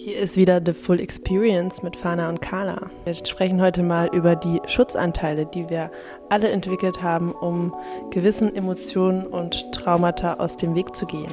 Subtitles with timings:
[0.00, 2.88] Hier ist wieder The Full Experience mit Fana und Carla.
[3.04, 5.90] Wir sprechen heute mal über die Schutzanteile, die wir
[6.28, 7.74] alle entwickelt haben, um
[8.10, 11.32] gewissen Emotionen und Traumata aus dem Weg zu gehen.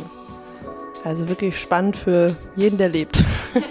[1.04, 3.24] Also wirklich spannend für jeden, der lebt.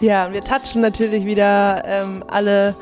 [0.00, 2.74] ja, wir touchen natürlich wieder ähm, alle,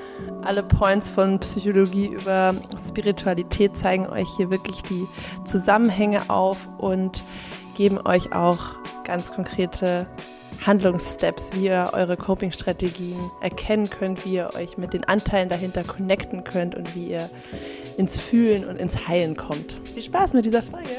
[0.43, 2.55] alle Points von Psychologie über
[2.87, 5.05] Spiritualität, zeigen euch hier wirklich die
[5.45, 7.25] Zusammenhänge auf und
[7.77, 10.07] geben euch auch ganz konkrete
[10.67, 16.45] Handlungssteps, wie ihr eure Coping-Strategien erkennen könnt, wie ihr euch mit den Anteilen dahinter connecten
[16.45, 17.31] könnt und wie ihr
[17.97, 19.77] ins Fühlen und ins Heilen kommt.
[19.95, 20.91] Viel Spaß mit dieser Folge!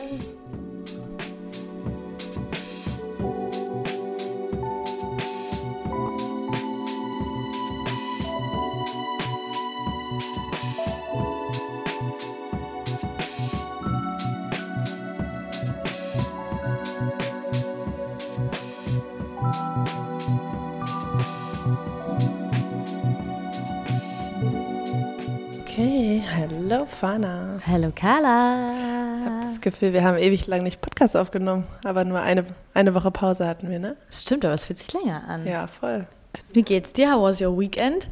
[26.74, 27.60] Hallo Fana.
[27.68, 28.72] Hallo Carla.
[28.74, 32.96] Ich habe das Gefühl, wir haben ewig lang nicht Podcast aufgenommen, aber nur eine, eine
[32.96, 33.96] Woche Pause hatten wir, ne?
[34.10, 35.46] Stimmt, aber es fühlt sich länger an.
[35.46, 36.08] Ja, voll.
[36.52, 37.12] Wie geht's dir?
[37.14, 38.10] How was your weekend?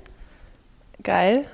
[1.02, 1.46] Geil.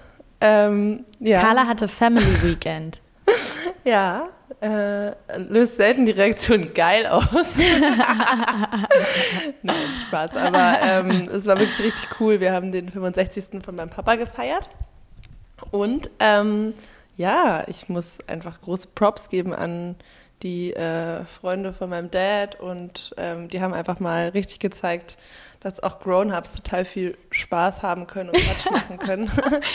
[0.42, 1.40] Ähm, ja.
[1.40, 3.00] Carla hatte Family Weekend.
[3.86, 4.26] ja,
[4.60, 7.30] äh, löst selten die Reaktion geil aus.
[9.62, 9.76] Nein,
[10.08, 10.36] Spaß.
[10.36, 12.42] Aber ähm, es war wirklich richtig cool.
[12.42, 13.64] Wir haben den 65.
[13.64, 14.68] von meinem Papa gefeiert.
[15.72, 16.74] Und ähm,
[17.18, 19.96] ja, ich muss einfach große Props geben an
[20.44, 25.18] die äh, Freunde von meinem Dad und ähm, die haben einfach mal richtig gezeigt,
[25.60, 29.32] dass auch Grown-Ups total viel Spaß haben können und Quatsch machen können.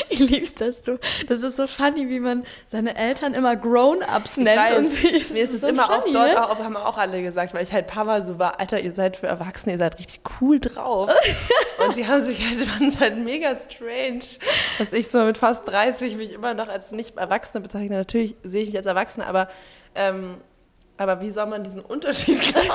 [0.09, 4.57] ich lieb's, dass du, das ist so funny, wie man seine Eltern immer Grown-Ups nennt.
[4.57, 6.49] Weiß, und sie, mir ist es so immer funny, auch dort, ne?
[6.49, 9.27] auch, haben auch alle gesagt, weil ich halt Papa so war, Alter, ihr seid für
[9.27, 11.11] Erwachsene, ihr seid richtig cool drauf.
[11.87, 14.39] und sie haben sich halt, es halt mega strange,
[14.79, 17.97] dass ich so mit fast 30 mich immer noch als nicht Erwachsene bezeichne.
[17.97, 19.49] Natürlich sehe ich mich als Erwachsene, aber
[19.95, 20.37] ähm,
[20.97, 22.65] aber wie soll man diesen Unterschied klar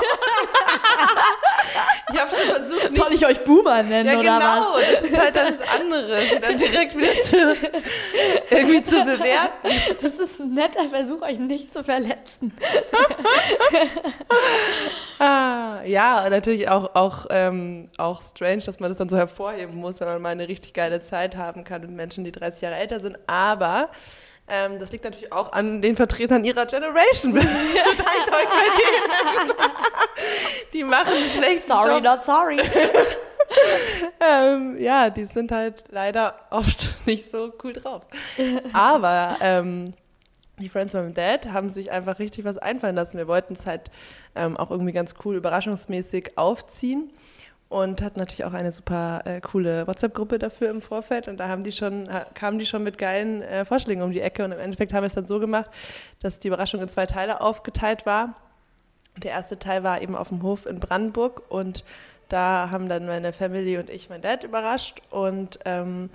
[2.10, 2.96] Ich habe schon versucht.
[2.96, 4.92] Soll ich euch Boomer nennen ja, oder genau, was?
[4.92, 7.36] das ist halt das andere, sie dann direkt wieder zu,
[8.50, 9.68] irgendwie zu bewerten.
[10.00, 12.56] Das ist ein netter Versuch, euch nicht zu verletzen.
[15.18, 20.00] ah, ja, natürlich auch, auch, ähm, auch strange, dass man das dann so hervorheben muss,
[20.00, 23.00] wenn man mal eine richtig geile Zeit haben kann mit Menschen, die 30 Jahre älter
[23.00, 23.18] sind.
[23.26, 23.90] Aber
[24.50, 27.34] ähm, das liegt natürlich auch an den Vertretern ihrer Generation.
[27.34, 29.52] Dankt euch bei denen.
[30.72, 31.66] die machen schlecht.
[31.66, 32.04] Sorry, Job.
[32.04, 32.60] not sorry.
[34.20, 38.06] ähm, ja, die sind halt leider oft nicht so cool drauf.
[38.72, 39.94] Aber ähm,
[40.58, 43.18] die Friends of My Dad haben sich einfach richtig was einfallen lassen.
[43.18, 43.90] Wir wollten es halt
[44.34, 47.10] ähm, auch irgendwie ganz cool überraschungsmäßig aufziehen
[47.68, 51.28] und hatten natürlich auch eine super äh, coole WhatsApp-Gruppe dafür im Vorfeld.
[51.28, 54.44] Und da haben die schon, kamen die schon mit geilen äh, Vorschlägen um die Ecke.
[54.44, 55.70] Und im Endeffekt haben wir es dann so gemacht,
[56.20, 58.34] dass die Überraschung in zwei Teile aufgeteilt war.
[59.18, 61.42] Der erste Teil war eben auf dem Hof in Brandenburg.
[61.50, 61.84] Und
[62.30, 65.02] da haben dann meine Family und ich mein Dad überrascht.
[65.10, 66.08] Und ähm,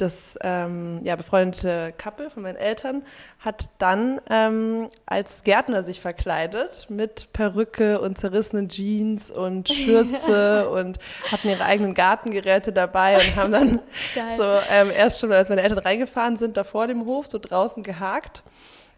[0.00, 3.04] das ähm, ja, befreundete Couple von meinen Eltern
[3.40, 10.98] hat dann ähm, als Gärtner sich verkleidet mit Perücke und zerrissenen Jeans und Schürze und
[11.30, 13.80] hatten ihre eigenen Gartengeräte dabei und haben dann
[14.36, 17.82] so ähm, erst schon, als meine Eltern reingefahren sind, da vor dem Hof so draußen
[17.82, 18.42] gehakt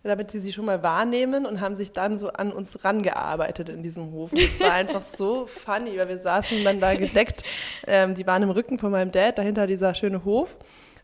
[0.02, 3.82] damit sie sie schon mal wahrnehmen und haben sich dann so an uns rangearbeitet in
[3.82, 4.32] diesem Hof.
[4.32, 7.44] Und es war einfach so funny, weil wir saßen dann da gedeckt.
[7.86, 10.56] Ähm, die waren im Rücken von meinem Dad, dahinter dieser schöne Hof.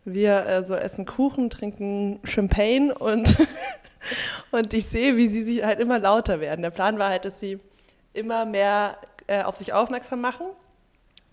[0.07, 3.37] Wir äh, so essen Kuchen, trinken Champagne und,
[4.53, 6.63] und ich sehe, wie sie sich halt immer lauter werden.
[6.63, 7.59] Der Plan war halt, dass sie
[8.15, 8.97] immer mehr
[9.27, 10.47] äh, auf sich aufmerksam machen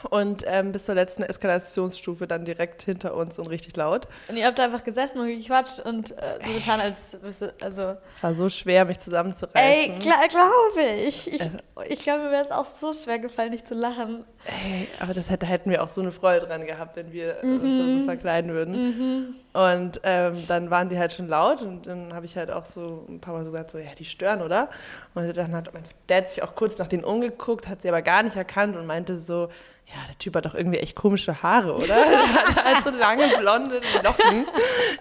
[0.09, 4.07] und ähm, bis zur letzten Eskalationsstufe dann direkt hinter uns und richtig laut.
[4.28, 7.17] Und ihr habt da einfach gesessen und gequatscht und äh, so getan, als
[7.62, 7.95] also.
[8.16, 9.94] Es war so schwer, mich zusammenzureißen.
[9.94, 11.31] Ey, klar, glaube ich.
[11.31, 11.50] Ich, äh,
[11.88, 14.25] ich glaube, mir wäre es auch so schwer gefallen, nicht zu lachen.
[14.45, 17.62] Ey, aber das hätte, hätten wir auch so eine Freude dran gehabt, wenn wir mhm.
[17.62, 18.74] uns so verkleiden würden.
[18.74, 19.36] Mhm.
[19.54, 23.06] Und ähm, dann waren die halt schon laut und dann habe ich halt auch so
[23.07, 24.69] ein paar Mal so gesagt, so, ja, die stören, oder?
[25.13, 28.24] Und dann hat mein Dad sich auch kurz nach denen umgeguckt, hat sie aber gar
[28.24, 29.50] nicht erkannt und meinte so,
[29.88, 31.86] ja, der Typ hat doch irgendwie echt komische Haare, oder?
[31.86, 34.46] Der hat halt so lange blonde Locken in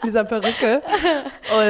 [0.05, 0.83] dieser Perücke.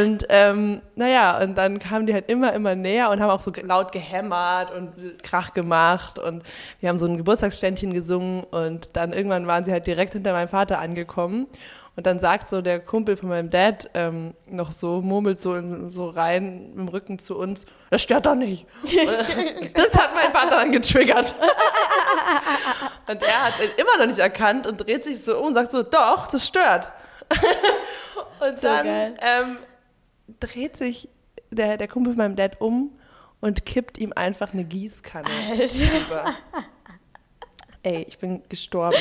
[0.00, 3.52] Und ähm, naja, und dann kamen die halt immer, immer näher und haben auch so
[3.62, 6.18] laut gehämmert und Krach gemacht.
[6.18, 6.42] Und
[6.80, 7.18] wir haben so ein
[7.62, 11.46] Geburtstagsständchen gesungen und dann irgendwann waren sie halt direkt hinter meinem Vater angekommen.
[11.94, 15.90] Und dann sagt so der Kumpel von meinem Dad ähm, noch so, murmelt so, in,
[15.90, 18.66] so rein im Rücken zu uns, das stört doch nicht.
[19.74, 21.34] das hat mein Vater dann getriggert.
[23.08, 25.70] und er hat ihn immer noch nicht erkannt und dreht sich so um und sagt
[25.70, 26.88] so, doch, das stört.
[28.40, 29.58] und So dann ähm,
[30.40, 31.10] dreht sich
[31.50, 32.98] der, der Kumpel von meinem Dad um
[33.42, 36.24] und kippt ihm einfach eine Gießkanne über.
[37.84, 38.96] Ey, ich bin gestorben.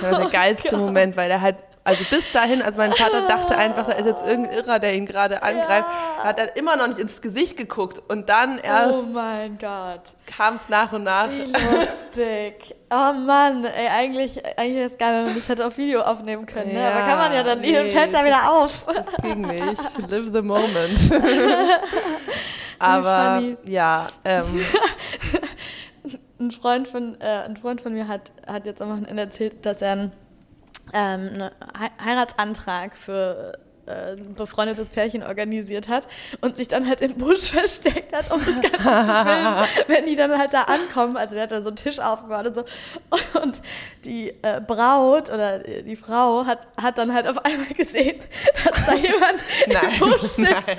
[0.00, 3.56] Das war der geilste Moment, weil er halt, also bis dahin, als mein Vater dachte
[3.58, 5.86] einfach, da ist jetzt irgendein Irrer, der ihn gerade angreift,
[6.24, 8.00] hat er immer noch nicht ins Gesicht geguckt.
[8.08, 10.00] Und dann erst Oh mein Gott.
[10.26, 11.28] kam es nach und nach.
[11.28, 12.74] Wie lustig.
[12.90, 16.46] Oh Mann, ey, eigentlich, eigentlich ist es geil, wenn man das hätte auf Video aufnehmen
[16.46, 16.88] können, ne?
[16.88, 17.90] Aber Ja, kann man ja dann, nee.
[17.90, 18.86] fällt ja wieder auf.
[18.86, 20.08] Das ging nicht.
[20.08, 20.98] Live the moment.
[22.78, 24.44] Aber ja, ähm,
[26.38, 29.80] Ein Freund von, äh, ein Freund von mir hat, hat jetzt am Wochenende erzählt, dass
[29.80, 30.12] er einen,
[30.92, 36.08] ähm, einen Hei- Heiratsantrag für äh, ein befreundetes Pärchen organisiert hat
[36.40, 40.16] und sich dann halt im Busch versteckt hat, um das Ganze zu filmen, wenn die
[40.16, 41.16] dann halt da ankommen.
[41.16, 42.64] Also der hat da so einen Tisch aufgebaut und so.
[43.40, 43.60] Und
[44.04, 48.20] die äh, Braut oder die Frau hat, hat dann halt auf einmal gesehen,
[48.64, 50.62] dass da jemand nein, im Busch sitzt nein.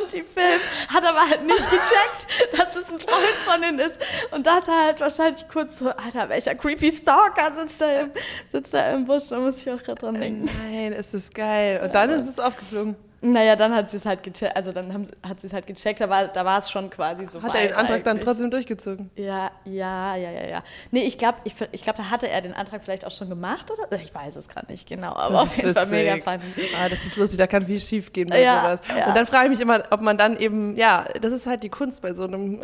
[0.00, 3.98] und die Film hat aber halt nicht gecheckt, dass es ein Freund von ihnen ist
[4.30, 8.10] und dachte halt wahrscheinlich kurz so, Alter, welcher creepy Stalker sitzt da im,
[8.52, 10.50] sitzt da im Busch, da muss ich auch gerade dran denken.
[10.70, 11.87] Nein, es ist geil.
[11.88, 12.96] Und dann ist es aufgeflogen.
[13.20, 16.00] Naja, dann hat sie es halt gecheckt, also dann haben, hat sie es halt gecheckt,
[16.00, 18.24] da war, da war es schon quasi so Hat er den Antrag dann eigentlich.
[18.24, 19.10] trotzdem durchgezogen?
[19.16, 20.62] Ja, ja, ja, ja, ja.
[20.92, 23.72] Nee, ich glaube, ich, ich glaub, da hatte er den Antrag vielleicht auch schon gemacht,
[23.72, 23.90] oder?
[24.00, 26.44] Ich weiß es gerade nicht genau, aber auf jeden Fall mega funny.
[26.80, 28.80] Ah, das ist lustig, da kann viel schief gehen bei Ja, sowas.
[28.96, 29.08] ja.
[29.08, 31.70] Und dann frage ich mich immer, ob man dann eben, ja, das ist halt die
[31.70, 32.60] Kunst bei so einem,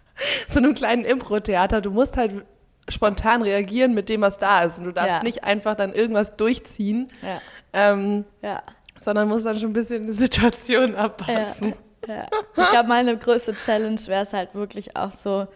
[0.50, 1.82] so einem kleinen Impro-Theater.
[1.82, 2.32] Du musst halt
[2.88, 4.78] spontan reagieren mit dem, was da ist.
[4.78, 5.22] Und du darfst Ja.
[5.22, 7.40] nicht einfach dann irgendwas durchziehen, Ja,
[7.72, 8.62] ähm, ja.
[9.04, 11.74] sondern musst dann schon ein bisschen die Situation abpassen.
[12.06, 12.26] Ja.
[12.56, 15.46] Ich glaube, meine größte Challenge wäre es halt wirklich auch so,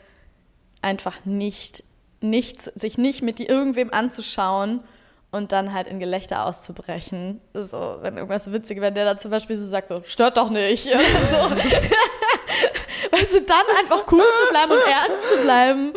[0.84, 1.82] einfach nicht,
[2.20, 4.84] nicht, sich nicht mit irgendwem anzuschauen
[5.30, 7.40] und dann halt in Gelächter auszubrechen.
[7.54, 10.86] So, wenn irgendwas witzig, wenn der da zum Beispiel so sagt, so, stört doch nicht.
[11.30, 11.36] So.
[13.10, 15.92] weißt du, dann einfach cool zu bleiben und ernst zu bleiben.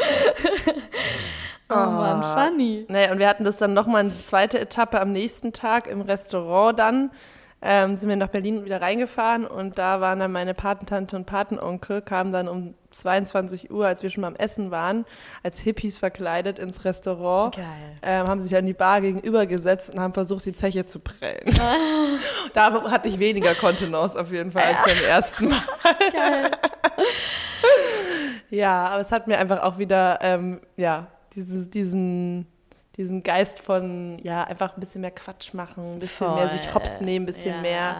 [1.69, 2.45] Oh Mann, Ah.
[2.45, 2.85] funny.
[2.89, 6.77] Naja, und wir hatten das dann nochmal eine zweite Etappe am nächsten Tag im Restaurant
[6.79, 7.11] dann.
[7.59, 12.03] Ähm, sind wir nach Berlin wieder reingefahren und da waren dann meine Patentante und Patenonkel,
[12.03, 15.05] kamen dann um 22 Uhr, als wir schon mal am Essen waren,
[15.41, 17.55] als Hippies verkleidet ins Restaurant.
[17.55, 17.65] Geil.
[18.03, 21.49] Ähm, haben sich an die Bar gegenüber gesetzt und haben versucht, die Zeche zu prellen.
[22.53, 25.61] da hatte ich weniger Kontenance auf jeden Fall als beim ersten Mal.
[26.13, 26.51] Geil.
[28.49, 32.47] Ja, aber es hat mir einfach auch wieder, ähm, ja, dieses, diesen,
[32.97, 36.99] diesen Geist von, ja, einfach ein bisschen mehr Quatsch machen, ein bisschen mehr sich hops
[36.99, 37.61] nehmen, ein bisschen Ja.
[37.61, 37.95] mehr,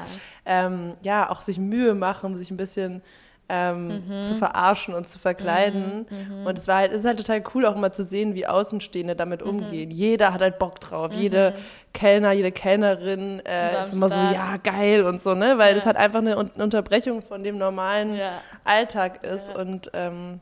[0.46, 3.02] ähm, ja, auch sich Mühe machen, sich ein bisschen
[3.50, 4.20] ähm, Mhm.
[4.26, 6.06] zu verarschen und zu verkleiden.
[6.46, 9.16] Und es war halt, es ist halt total cool, auch immer zu sehen, wie Außenstehende
[9.16, 9.50] damit Mhm.
[9.50, 9.90] umgehen.
[9.90, 11.14] Jeder hat halt Bock drauf.
[11.14, 11.54] Jede
[11.94, 14.34] Kellner, jede Kellnerin äh, ist immer so, Start.
[14.34, 15.58] ja, geil und so, ne?
[15.58, 15.76] Weil Ja.
[15.76, 18.42] das halt einfach eine Un- Unterbrechung von dem normalen Ja.
[18.66, 19.56] Alltag ist Ja.
[19.62, 20.42] und ähm,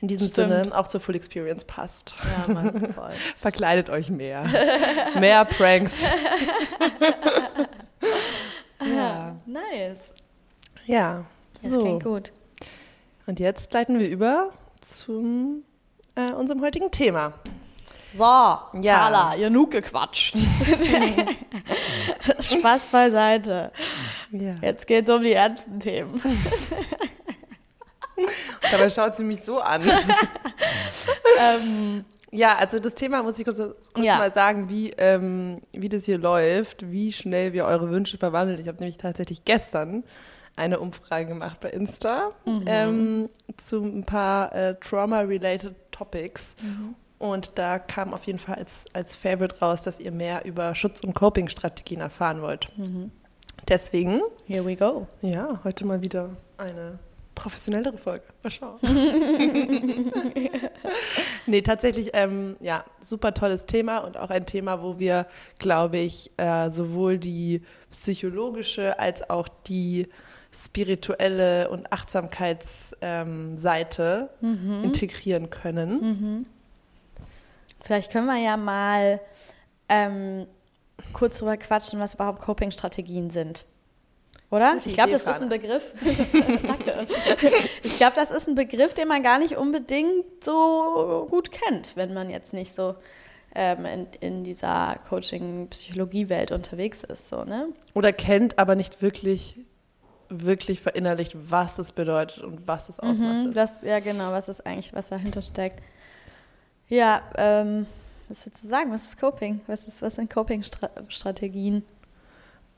[0.00, 0.52] in diesem Stimmt.
[0.52, 2.14] Sinne auch zur Full Experience passt.
[2.48, 3.12] Ja, Mann, voll.
[3.36, 4.44] Verkleidet euch mehr.
[5.18, 6.04] mehr Pranks.
[8.94, 9.36] ja.
[9.46, 10.00] Nice.
[10.86, 11.24] ja.
[11.62, 11.80] Das so.
[11.80, 12.32] klingt gut.
[13.26, 14.50] Und jetzt leiten wir über
[14.80, 15.62] zu
[16.14, 17.32] äh, unserem heutigen Thema.
[18.16, 18.98] So, Ja.
[18.98, 20.36] Carla, genug gequatscht.
[22.40, 23.72] Spaß beiseite.
[24.30, 24.54] Ja.
[24.62, 26.22] Jetzt geht's um die ernsten Themen.
[28.72, 29.82] Dabei schaut sie mich so an.
[31.40, 34.18] ähm, Ja, also das Thema muss ich kurz, kurz Ja.
[34.18, 38.60] mal sagen, wie, ähm, wie das hier läuft, wie schnell wir eure Wünsche verwandeln.
[38.60, 40.04] Ich habe nämlich tatsächlich gestern
[40.56, 42.30] eine Umfrage gemacht bei Insta
[42.66, 46.54] ähm, zu ein paar äh, Trauma-related Topics.
[47.18, 51.00] Und da kam auf jeden Fall als, als Favorite raus, dass ihr mehr über Schutz-
[51.00, 52.68] und Coping-Strategien erfahren wollt.
[53.68, 55.06] Deswegen, here we go.
[55.22, 56.98] ja, heute mal wieder eine
[57.36, 58.24] professionellere Folge.
[58.42, 58.80] Mal schauen.
[61.46, 65.26] nee, tatsächlich, ähm, ja, super tolles Thema und auch ein Thema, wo wir,
[65.60, 67.62] glaube ich, äh, sowohl die
[67.92, 70.08] psychologische als auch die
[70.52, 76.46] spirituelle und Achtsamkeitsseite ähm, Seite integrieren können.
[77.80, 79.20] Vielleicht können wir ja mal
[79.90, 80.46] ähm,
[81.12, 83.66] kurz drüber quatschen, was überhaupt Coping-Strategien sind.
[84.50, 84.74] Oder?
[84.74, 85.92] Gute ich glaube, das ist ein Begriff.
[86.66, 87.06] Danke.
[87.82, 92.14] Ich glaube, das ist ein Begriff, den man gar nicht unbedingt so gut kennt, wenn
[92.14, 92.94] man jetzt nicht so
[93.56, 97.28] ähm, in, in dieser Coaching-Psychologie-Welt unterwegs ist.
[97.28, 97.68] So, ne?
[97.94, 99.58] Oder kennt, aber nicht wirklich,
[100.28, 103.56] wirklich verinnerlicht, was das bedeutet und was das Ausmaß Mhm, ist.
[103.56, 105.82] was, ja, genau, was ist eigentlich, was dahinter steckt.
[106.88, 107.86] Ja, ähm,
[108.28, 108.92] was würdest du sagen?
[108.92, 109.60] Was ist Coping?
[109.66, 111.84] Was, ist, was sind Coping-Strategien?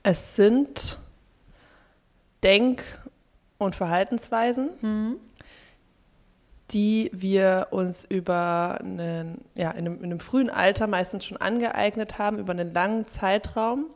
[0.03, 0.99] Es sind
[2.43, 2.83] Denk-
[3.59, 5.17] und Verhaltensweisen, Mhm.
[6.71, 12.19] die wir uns über einen, ja, in, einem, in einem frühen Alter meistens schon angeeignet
[12.19, 13.87] haben, über einen langen Zeitraum,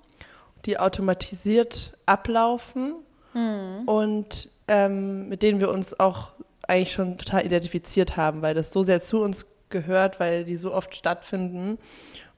[0.65, 2.95] die automatisiert ablaufen
[3.35, 3.83] Mhm.
[3.87, 6.33] und ähm, mit denen wir uns auch
[6.67, 10.73] eigentlich schon total identifiziert haben, weil das so sehr zu uns gehört, weil die so
[10.73, 11.79] oft stattfinden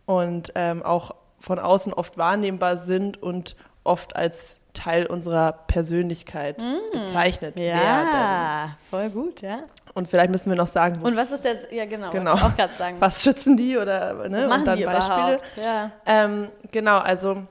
[0.06, 6.62] und ähm, auch von außen oft wahrnehmbar sind und oft als Teil unserer Persönlichkeit
[6.92, 7.78] bezeichnet werden.
[8.08, 9.60] Ja, voll gut, ja.
[9.94, 11.58] Und vielleicht müssen wir noch sagen, Und was ist das?
[11.70, 12.32] Ja, genau, Genau.
[12.32, 12.96] auch gerade sagen.
[12.98, 14.38] was schützen die oder ne?
[14.40, 15.18] was machen und dann die Beispiele.
[15.34, 15.56] überhaupt?
[15.56, 15.90] Ja.
[16.06, 17.44] Ähm, genau, also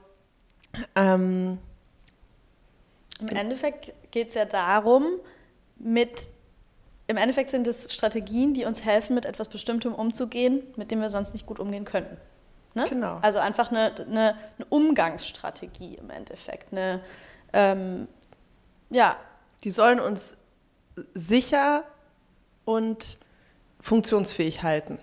[0.94, 1.58] ähm,
[3.20, 5.06] Im Endeffekt geht es ja darum,
[5.76, 6.28] mit,
[7.06, 11.08] im Endeffekt sind es Strategien, die uns helfen, mit etwas Bestimmtem umzugehen, mit dem wir
[11.10, 12.16] sonst nicht gut umgehen könnten.
[12.74, 12.84] Ne?
[12.88, 13.18] Genau.
[13.22, 16.72] Also einfach eine, eine, eine Umgangsstrategie im Endeffekt.
[16.72, 17.00] Eine,
[17.52, 18.08] ähm,
[18.90, 19.16] ja,
[19.62, 20.36] die sollen uns
[21.14, 21.84] sicher
[22.64, 23.18] und
[23.80, 24.98] funktionsfähig halten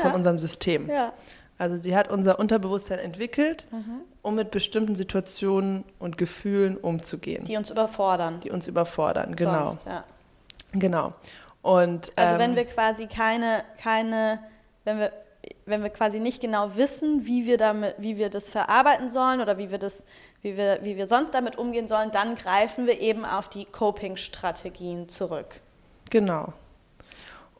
[0.00, 0.88] von ja, unserem System.
[0.88, 1.12] ja.
[1.58, 4.00] Also sie hat unser Unterbewusstsein entwickelt, Mhm.
[4.22, 8.40] um mit bestimmten Situationen und Gefühlen umzugehen, die, die uns überfordern.
[8.50, 9.36] uns überfordern.
[9.36, 10.04] Genau, Sonst, ja.
[10.72, 11.12] genau.
[11.60, 14.38] Und Also ähm, wenn wir quasi keine, keine,
[14.84, 15.12] wenn wir,
[15.66, 19.58] wenn wir quasi nicht genau wissen, wie wir damit, wie wir das verarbeiten sollen oder
[19.58, 20.04] wie wir das,
[20.42, 25.08] wie wir, wie wir sonst damit umgehen sollen, dann greifen wir eben auf die Coping-Strategien
[25.08, 25.60] zurück.
[26.10, 26.52] Genau.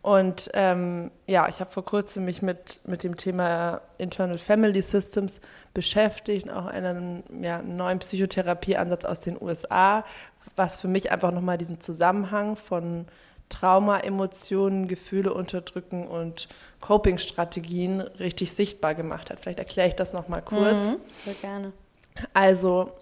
[0.03, 5.41] Und ähm, ja, ich habe vor kurzem mich mit, mit dem Thema Internal Family Systems
[5.75, 10.05] beschäftigt, auch einen ja, neuen Psychotherapieansatz aus den USA,
[10.57, 13.07] was für mich einfach nochmal diesen Zusammenhang von
[13.51, 16.49] Trauma, Emotionen, Gefühle unterdrücken und
[16.81, 19.41] Coping-Strategien richtig sichtbar gemacht hat.
[19.41, 20.93] Vielleicht erkläre ich das nochmal kurz.
[20.93, 20.97] Mhm.
[21.27, 21.73] Sehr gerne.
[22.33, 22.93] Also,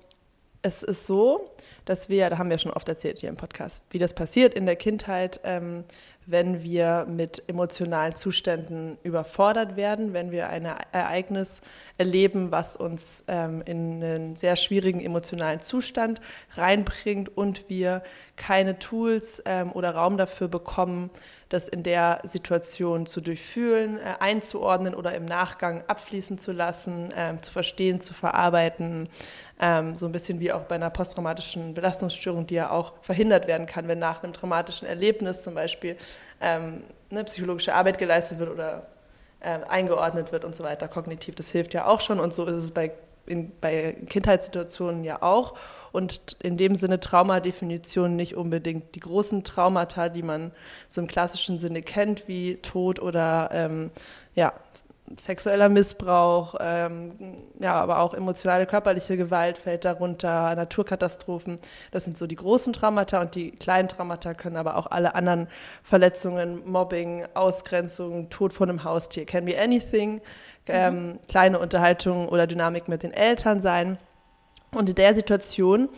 [0.63, 1.51] es ist so,
[1.85, 4.67] dass wir, da haben wir schon oft erzählt hier im Podcast, wie das passiert in
[4.67, 5.85] der Kindheit, ähm,
[6.31, 11.63] wenn wir mit emotionalen Zuständen überfordert werden, wenn wir ein Ereignis
[11.97, 16.21] erleben, was uns ähm, in einen sehr schwierigen emotionalen Zustand
[16.55, 18.03] reinbringt und wir
[18.37, 21.11] keine Tools ähm, oder Raum dafür bekommen,
[21.49, 27.43] das in der Situation zu durchfühlen, äh, einzuordnen oder im Nachgang abfließen zu lassen, ähm,
[27.43, 29.09] zu verstehen, zu verarbeiten.
[29.61, 33.67] Ähm, so ein bisschen wie auch bei einer posttraumatischen Belastungsstörung, die ja auch verhindert werden
[33.67, 35.97] kann, wenn nach einem traumatischen Erlebnis zum Beispiel
[36.41, 38.87] ähm, eine psychologische Arbeit geleistet wird oder
[39.41, 41.35] ähm, eingeordnet wird und so weiter, kognitiv.
[41.35, 42.93] Das hilft ja auch schon und so ist es bei,
[43.27, 45.55] in, bei Kindheitssituationen ja auch.
[45.91, 50.53] Und in dem Sinne Traumadefinition nicht unbedingt die großen Traumata, die man
[50.89, 53.91] so im klassischen Sinne kennt, wie Tod oder ähm,
[54.35, 54.53] ja,
[55.21, 61.61] sexueller Missbrauch, ähm, ja, aber auch emotionale, körperliche Gewalt fällt darunter, Naturkatastrophen.
[61.91, 65.49] Das sind so die großen Traumata und die kleinen Traumata können aber auch alle anderen
[65.83, 70.21] Verletzungen, Mobbing, Ausgrenzung, Tod von einem Haustier, can be anything,
[70.67, 73.99] ähm, kleine Unterhaltungen oder Dynamik mit den Eltern sein.
[74.71, 75.89] Und in der Situation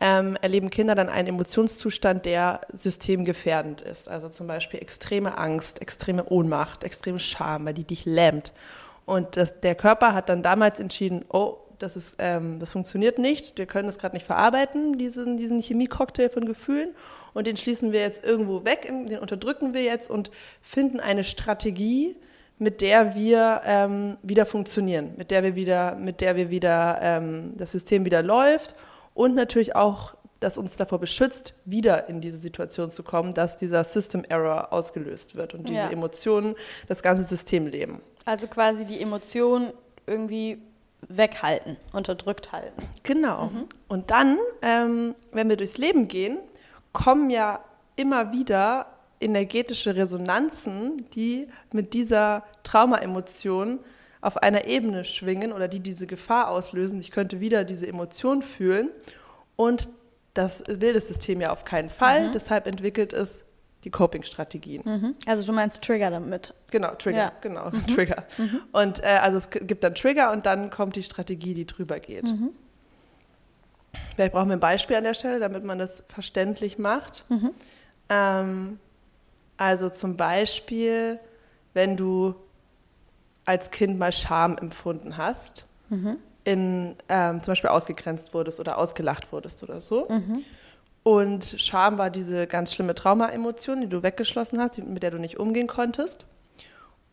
[0.00, 4.08] ähm, erleben Kinder dann einen Emotionszustand, der systemgefährdend ist.
[4.08, 8.52] Also zum Beispiel extreme Angst, extreme Ohnmacht, extreme Scham, weil die dich lähmt.
[9.06, 13.58] Und das, der Körper hat dann damals entschieden, oh, das, ist, ähm, das funktioniert nicht,
[13.58, 16.90] wir können das gerade nicht verarbeiten, diesen, diesen Chemiecocktail von Gefühlen.
[17.34, 22.16] Und den schließen wir jetzt irgendwo weg, den unterdrücken wir jetzt und finden eine Strategie,
[22.58, 27.52] mit der wir ähm, wieder funktionieren, mit der wir wieder, mit der wir wieder ähm,
[27.56, 28.74] das System wieder läuft
[29.18, 33.82] und natürlich auch, dass uns davor beschützt, wieder in diese Situation zu kommen, dass dieser
[33.82, 35.90] System Error ausgelöst wird und diese Ja.
[35.90, 36.54] Emotionen
[36.86, 38.00] das ganze System leben.
[38.26, 39.72] Also quasi die Emotionen
[40.06, 40.62] irgendwie
[41.08, 42.80] weghalten, unterdrückt halten.
[43.02, 43.50] Genau.
[43.88, 46.38] Und dann, ähm, wenn wir durchs Leben gehen,
[46.92, 47.58] kommen ja
[47.96, 48.86] immer wieder
[49.20, 53.80] energetische Resonanzen, die mit dieser Traumaemotion
[54.20, 57.00] auf einer Ebene schwingen oder die diese Gefahr auslösen.
[57.00, 58.90] Ich könnte wieder diese Emotion fühlen
[59.56, 59.88] und
[60.34, 62.30] das will das System ja auf keinen Fall.
[62.32, 63.44] Deshalb entwickelt es
[63.84, 64.82] die Coping-Strategien.
[64.84, 65.14] Mhm.
[65.26, 66.52] Also du meinst Trigger damit.
[66.70, 67.32] Genau, Trigger, Ja.
[67.40, 68.24] genau, Trigger.
[68.72, 72.32] Und äh, also es gibt dann Trigger und dann kommt die Strategie, die drüber geht.
[74.14, 77.24] Vielleicht brauchen wir ein Beispiel an der Stelle, damit man das verständlich macht.
[78.08, 78.78] Ähm,
[79.56, 81.18] also zum Beispiel,
[81.72, 82.34] wenn du
[83.48, 86.18] als Kind mal Scham empfunden hast, mhm.
[86.44, 90.06] in ähm, zum Beispiel ausgegrenzt wurdest oder ausgelacht wurdest oder so.
[90.08, 90.44] Mhm.
[91.02, 95.38] Und Scham war diese ganz schlimme Trauma-Emotion, die du weggeschlossen hast, mit der du nicht
[95.38, 96.26] umgehen konntest.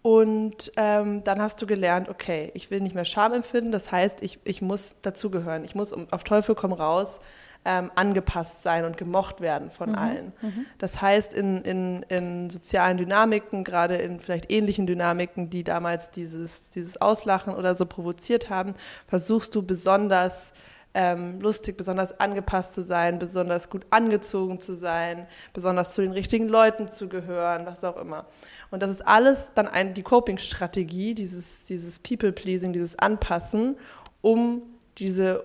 [0.02, 4.22] Und ähm, dann hast du gelernt, okay, ich will nicht mehr Scham empfinden, das heißt,
[4.22, 5.64] ich, ich muss dazugehören.
[5.64, 7.22] Ich muss auf Teufel komm raus
[7.66, 9.96] ähm, angepasst sein und gemocht werden von mhm.
[9.96, 10.34] allen.
[10.42, 10.66] Mhm.
[10.78, 16.70] Das heißt, in, in, in sozialen Dynamiken, gerade in vielleicht ähnlichen Dynamiken, die damals dieses,
[16.70, 18.76] dieses Auslachen oder so provoziert haben,
[19.08, 20.54] versuchst du besonders
[20.94, 26.48] ähm, lustig, besonders angepasst zu sein, besonders gut angezogen zu sein, besonders zu den richtigen
[26.48, 28.28] Leuten zu gehören, was auch immer.
[28.72, 33.76] Und das ist alles dann ein, die Coping-Strategie, dieses, dieses People-Pleasing, dieses Anpassen,
[34.22, 34.62] um
[34.98, 35.44] diese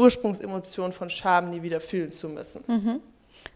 [0.00, 2.64] Ursprungsemotion von Scham nie wieder fühlen zu müssen.
[2.66, 3.00] Mhm.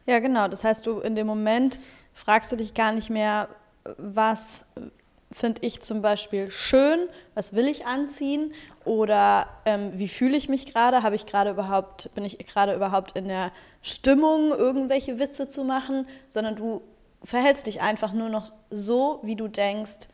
[0.07, 0.49] Ja, genau.
[0.49, 1.81] Das heißt, du in dem Moment
[2.13, 3.49] fragst du dich gar nicht mehr,
[3.97, 4.65] was
[5.35, 8.53] finde ich zum Beispiel schön, was will ich anziehen
[8.85, 13.17] oder ähm, wie fühle ich mich gerade, habe ich gerade überhaupt, bin ich gerade überhaupt
[13.17, 13.51] in der
[13.83, 16.83] Stimmung, irgendwelche Witze zu machen, sondern du
[17.25, 20.09] verhältst dich einfach nur noch so, wie du denkst,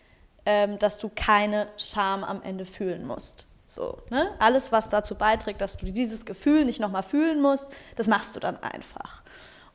[0.46, 3.46] ähm, dass du keine Scham am Ende fühlen musst.
[3.70, 4.32] So, ne?
[4.40, 8.40] Alles, was dazu beiträgt, dass du dieses Gefühl nicht nochmal fühlen musst, das machst du
[8.40, 9.22] dann einfach.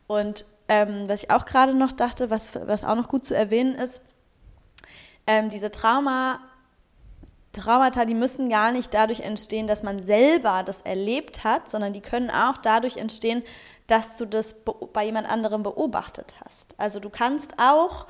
[0.06, 3.74] Und ähm, was ich auch gerade noch dachte, was, was auch noch gut zu erwähnen
[3.76, 4.02] ist,
[5.26, 6.42] ähm, diese Trauma,
[7.54, 12.02] Traumata, die müssen gar nicht dadurch entstehen, dass man selber das erlebt hat, sondern die
[12.02, 13.44] können auch dadurch entstehen,
[13.88, 14.58] dass du das
[14.92, 16.76] bei jemand anderem beobachtet hast.
[16.78, 18.08] Also du kannst auch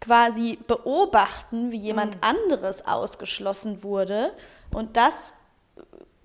[0.00, 2.22] quasi beobachten, wie jemand mhm.
[2.22, 4.32] anderes ausgeschlossen wurde
[4.72, 5.32] und das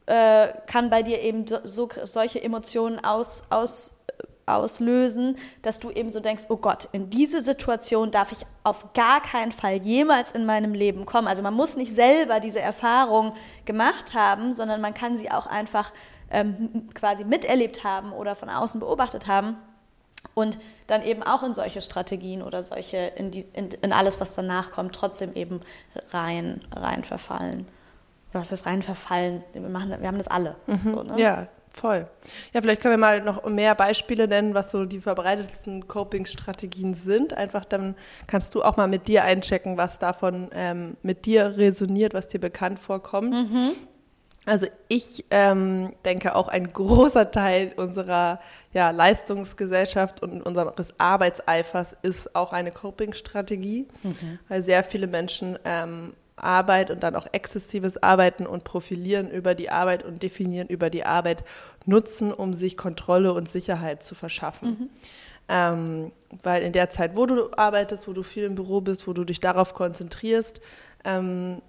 [0.08, 4.02] äh, kann bei dir eben so, solche Emotionen aus, aus
[4.46, 9.22] auslösen, dass du eben so denkst, oh Gott, in diese Situation darf ich auf gar
[9.22, 11.28] keinen Fall jemals in meinem Leben kommen.
[11.28, 13.34] Also man muss nicht selber diese Erfahrung
[13.66, 15.94] gemacht haben, sondern man kann sie auch einfach
[16.30, 19.58] ähm, quasi miterlebt haben oder von außen beobachtet haben
[20.34, 24.34] und dann eben auch in solche Strategien oder solche, in, die, in, in alles, was
[24.34, 25.62] danach kommt, trotzdem eben
[26.12, 27.68] rein, rein verfallen.
[28.32, 29.44] Oder was heißt rein verfallen?
[29.54, 30.56] Wir, machen, wir haben das alle.
[30.68, 30.94] Mhm.
[30.96, 31.22] So, ne?
[31.22, 32.06] Ja, Voll.
[32.54, 37.34] Ja, vielleicht können wir mal noch mehr Beispiele nennen, was so die verbreitetsten Coping-Strategien sind.
[37.34, 37.96] Einfach dann
[38.28, 42.42] kannst du auch mal mit dir einchecken, was davon ähm, mit dir resoniert, was dir
[42.42, 43.32] bekannt vorkommt.
[43.32, 43.72] Mhm.
[44.46, 48.40] Also ich ähm, denke auch ein großer Teil unserer
[48.74, 54.40] ja, Leistungsgesellschaft und unseres Arbeitseifers ist auch eine Coping-Strategie, mhm.
[54.48, 59.70] weil sehr viele Menschen ähm, Arbeit und dann auch exzessives Arbeiten und Profilieren über die
[59.70, 61.44] Arbeit und Definieren über die Arbeit
[61.86, 64.70] nutzen, um sich Kontrolle und Sicherheit zu verschaffen.
[64.70, 64.90] Mhm.
[65.50, 66.12] Ähm,
[66.44, 69.24] weil in der Zeit, wo du arbeitest, wo du viel im Büro bist, wo du
[69.24, 70.62] dich darauf konzentrierst,
[71.04, 71.62] ähm,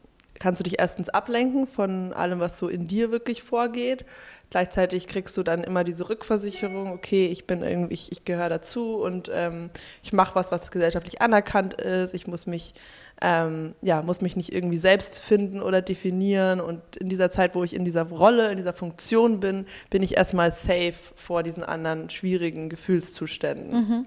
[0.43, 4.05] kannst du dich erstens ablenken von allem, was so in dir wirklich vorgeht.
[4.51, 8.97] Gleichzeitig kriegst du dann immer diese Rückversicherung, okay, ich bin irgendwie, ich, ich gehöre dazu
[8.97, 9.71] und ähm,
[10.03, 12.13] ich mache was, was gesellschaftlich anerkannt ist.
[12.13, 12.75] Ich muss mich
[13.23, 16.61] ähm, ja, muss mich nicht irgendwie selbst finden oder definieren.
[16.61, 20.17] Und in dieser Zeit, wo ich in dieser Rolle, in dieser Funktion bin, bin ich
[20.17, 23.73] erstmal safe vor diesen anderen schwierigen Gefühlszuständen.
[23.73, 24.07] Mhm.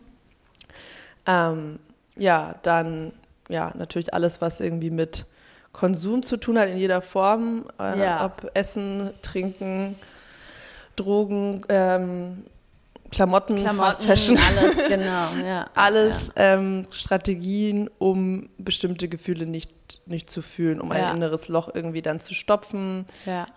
[1.28, 1.80] Ähm,
[2.18, 3.14] ja, dann
[3.48, 5.26] ja, natürlich alles, was irgendwie mit
[5.76, 8.26] Konsum zu tun hat in jeder Form, äh, ja.
[8.26, 9.96] ob Essen, Trinken,
[10.96, 12.46] Drogen, ähm,
[13.12, 15.66] Klamotten, Klamotten, Fast Fashion, alles, genau, ja.
[15.76, 16.54] alles ja.
[16.54, 19.70] Ähm, Strategien, um bestimmte Gefühle nicht,
[20.06, 23.06] nicht zu fühlen, um ein inneres Loch irgendwie dann zu stopfen,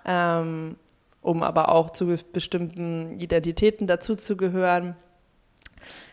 [0.05, 0.75] ähm,
[1.23, 4.97] um aber auch zu bestimmten Identitäten dazuzugehören.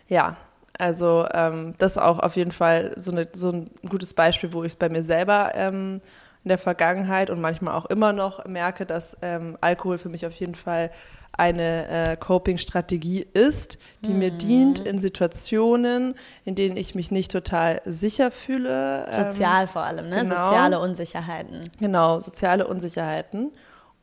[0.08, 0.38] Ja,
[0.80, 4.64] also ähm, das ist auch auf jeden Fall so, eine, so ein gutes Beispiel, wo
[4.64, 6.02] ich es bei mir selber ähm,
[6.44, 10.34] in der Vergangenheit und manchmal auch immer noch merke, dass ähm, Alkohol für mich auf
[10.34, 10.92] jeden Fall
[11.38, 14.20] eine äh, Coping-Strategie ist, die mhm.
[14.20, 19.06] mir dient in Situationen, in denen ich mich nicht total sicher fühle.
[19.12, 20.22] Sozial ähm, vor allem, ne?
[20.22, 20.44] Genau.
[20.44, 21.62] Soziale Unsicherheiten.
[21.80, 23.52] Genau, soziale Unsicherheiten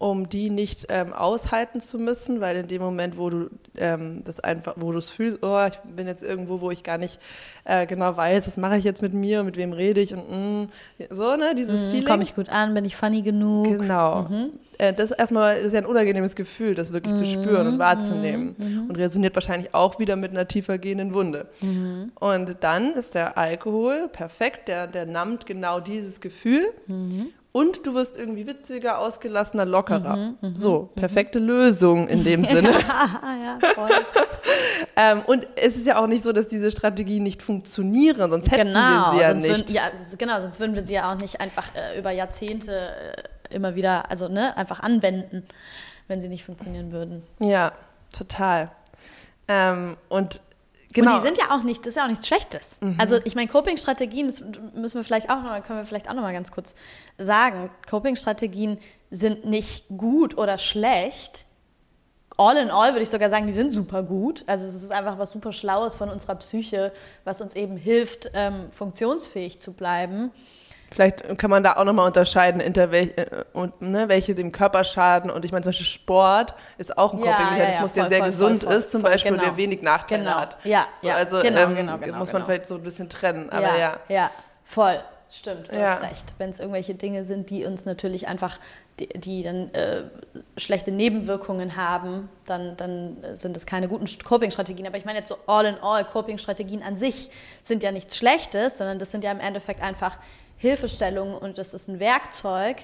[0.03, 4.41] um die nicht ähm, aushalten zu müssen, weil in dem Moment, wo du ähm, das
[4.41, 7.21] einfach, wo du es fühlst, oh, ich bin jetzt irgendwo, wo ich gar nicht
[7.65, 10.69] äh, genau weiß, was mache ich jetzt mit mir, mit wem rede ich und mm,
[11.11, 12.05] so, ne, dieses mm, Feeling.
[12.05, 13.79] Komme ich gut an, bin ich funny genug?
[13.79, 14.23] Genau.
[14.23, 14.51] Mhm.
[14.77, 17.19] Äh, das ist erstmal, das ist ja ein unangenehmes Gefühl, das wirklich mhm.
[17.19, 18.91] zu spüren und wahrzunehmen mhm.
[18.91, 21.47] und resoniert wahrscheinlich auch wieder mit einer tiefer gehenden Wunde.
[21.61, 22.11] Mhm.
[22.19, 27.95] Und dann ist der Alkohol perfekt, der, der nammt genau dieses Gefühl mhm und du
[27.95, 30.17] wirst irgendwie witziger, ausgelassener, lockerer.
[30.17, 31.01] Mhm, mh, so, mhm.
[31.01, 31.47] perfekte mh.
[31.47, 32.73] Lösung in dem Sinne.
[32.73, 33.91] ja, voll.
[34.97, 38.69] ähm, und es ist ja auch nicht so, dass diese Strategien nicht funktionieren, sonst hätten
[38.69, 39.47] genau, wir sie ja nicht.
[39.47, 43.55] Würden, ja, genau, sonst würden wir sie ja auch nicht einfach äh, über Jahrzehnte äh,
[43.55, 45.47] immer wieder, also ne, einfach anwenden,
[46.09, 47.23] wenn sie nicht funktionieren würden.
[47.39, 47.73] Ja,
[48.13, 48.71] total.
[49.47, 50.41] Ähm, und
[50.93, 51.17] Genau.
[51.17, 52.81] Und die sind ja auch nicht, das ist ja auch nichts Schlechtes.
[52.81, 52.97] Mhm.
[52.99, 54.43] Also ich meine, Coping-Strategien, das
[54.75, 56.75] müssen wir vielleicht auch noch, können wir vielleicht auch noch mal ganz kurz
[57.19, 57.71] sagen.
[57.89, 58.79] Coping-Strategien
[59.11, 61.47] sind nicht gut oder schlecht.
[62.39, 64.45] All in all würde ich sogar sagen, die sind super gut.
[64.47, 66.93] Also es ist einfach was super Schlaues von unserer Psyche,
[67.25, 70.31] was uns eben hilft, ähm, funktionsfähig zu bleiben.
[70.93, 75.31] Vielleicht kann man da auch nochmal unterscheiden, welch, äh, und, ne, welche dem Körper schaden.
[75.31, 78.31] Und ich meine, zum Beispiel Sport ist auch ein Coping-Mechanismus, ja, ja, der sehr voll,
[78.31, 79.45] gesund voll, ist, zum Beispiel, genau.
[79.45, 80.37] der wenig Nachteile genau.
[80.37, 80.59] hat.
[80.65, 82.47] Ja, so, also genau, ähm, genau, genau, muss man genau.
[82.47, 83.49] vielleicht so ein bisschen trennen.
[83.51, 84.31] Aber ja, ja.
[84.65, 85.01] voll.
[85.35, 85.95] Stimmt, du ja.
[85.95, 86.35] hast recht.
[86.37, 88.59] Wenn es irgendwelche Dinge sind, die uns natürlich einfach,
[89.01, 90.03] die, die dann äh,
[90.59, 94.87] schlechte Nebenwirkungen haben, dann, dann sind es keine guten Coping-Strategien.
[94.87, 97.31] Aber ich meine jetzt so all in all, Coping-Strategien an sich
[97.63, 100.19] sind ja nichts Schlechtes, sondern das sind ja im Endeffekt einfach
[100.63, 102.77] Hilfestellung und das ist ein Werkzeug.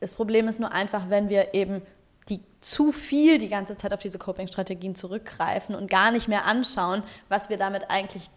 [0.00, 1.80] Das Problem ist nur einfach, wenn wir eben
[2.28, 7.04] die zu viel die ganze Zeit auf diese Coping-Strategien zurückgreifen und gar nicht mehr anschauen,
[7.28, 8.30] was wir damit eigentlich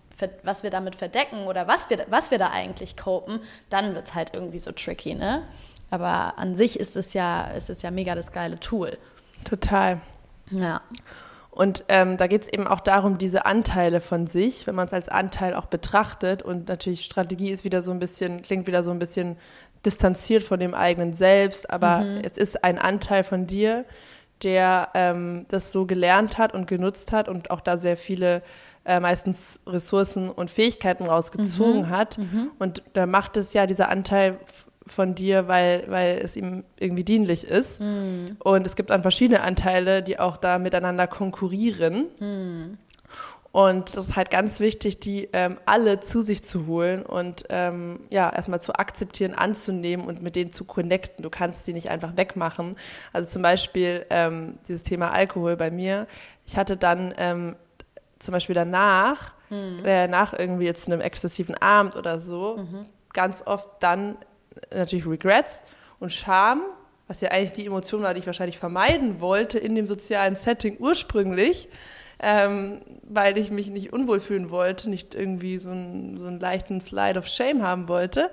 [0.44, 3.40] was wir damit verdecken oder was wir, was wir da eigentlich copen,
[3.72, 5.42] dann wird es halt irgendwie so tricky, ne?
[5.90, 9.00] Aber an sich ist es ja, ist es ja mega das geile Tool.
[9.44, 10.00] Total.
[10.52, 10.82] Ja.
[11.52, 14.94] Und ähm, da geht es eben auch darum, diese Anteile von sich, wenn man es
[14.94, 18.92] als Anteil auch betrachtet und natürlich Strategie ist wieder so ein bisschen, klingt wieder so
[18.92, 19.36] ein bisschen
[19.86, 22.22] distanziert von dem eigenen Selbst, aber mhm.
[22.24, 23.84] es ist ein Anteil von dir,
[24.44, 28.42] der ähm, das so gelernt hat und genutzt hat und auch da sehr viele
[28.86, 31.90] äh, meistens Ressourcen und Fähigkeiten rausgezogen mhm.
[31.90, 32.18] hat.
[32.18, 32.52] Mhm.
[32.60, 34.40] Und da macht es ja dieser Anteil
[34.92, 37.82] von dir, weil, weil es ihm irgendwie dienlich ist.
[37.82, 38.38] Mhm.
[38.40, 42.08] Und es gibt dann verschiedene Anteile, die auch da miteinander konkurrieren.
[42.20, 42.78] Mhm.
[43.52, 48.00] Und das ist halt ganz wichtig, die ähm, alle zu sich zu holen und ähm,
[48.10, 51.22] ja, erstmal zu akzeptieren, anzunehmen und mit denen zu connecten.
[51.22, 52.78] Du kannst die nicht einfach wegmachen.
[53.12, 56.08] Also zum Beispiel ähm, dieses Thema Alkohol bei mir.
[56.46, 57.58] Ich hatte dann ähm,
[58.20, 59.84] zum Beispiel danach, mhm.
[59.84, 62.86] äh, nach irgendwie jetzt einem exzessiven Abend oder so, mhm.
[63.12, 64.16] ganz oft dann
[64.74, 65.64] natürlich Regrets
[66.00, 66.64] und Scham,
[67.08, 70.78] was ja eigentlich die Emotion war, die ich wahrscheinlich vermeiden wollte in dem sozialen Setting
[70.80, 71.68] ursprünglich,
[72.20, 76.80] ähm, weil ich mich nicht unwohl fühlen wollte, nicht irgendwie so, ein, so einen leichten
[76.80, 78.30] Slide of Shame haben wollte.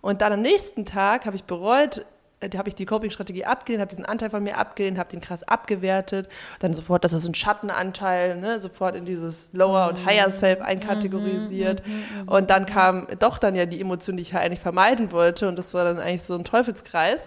[0.00, 2.06] Und dann am nächsten Tag habe ich bereut,
[2.40, 5.42] da habe ich die Coping-Strategie abgelehnt, habe diesen Anteil von mir abgelehnt, habe den krass
[5.42, 6.28] abgewertet,
[6.60, 11.86] dann sofort, das ist ein Schattenanteil, ne, sofort in dieses Lower und Higher Self einkategorisiert.
[11.86, 14.60] Mhm, mhm, mhm, und dann kam doch dann ja die Emotion, die ich halt eigentlich
[14.60, 15.48] vermeiden wollte.
[15.48, 17.20] Und das war dann eigentlich so ein Teufelskreis.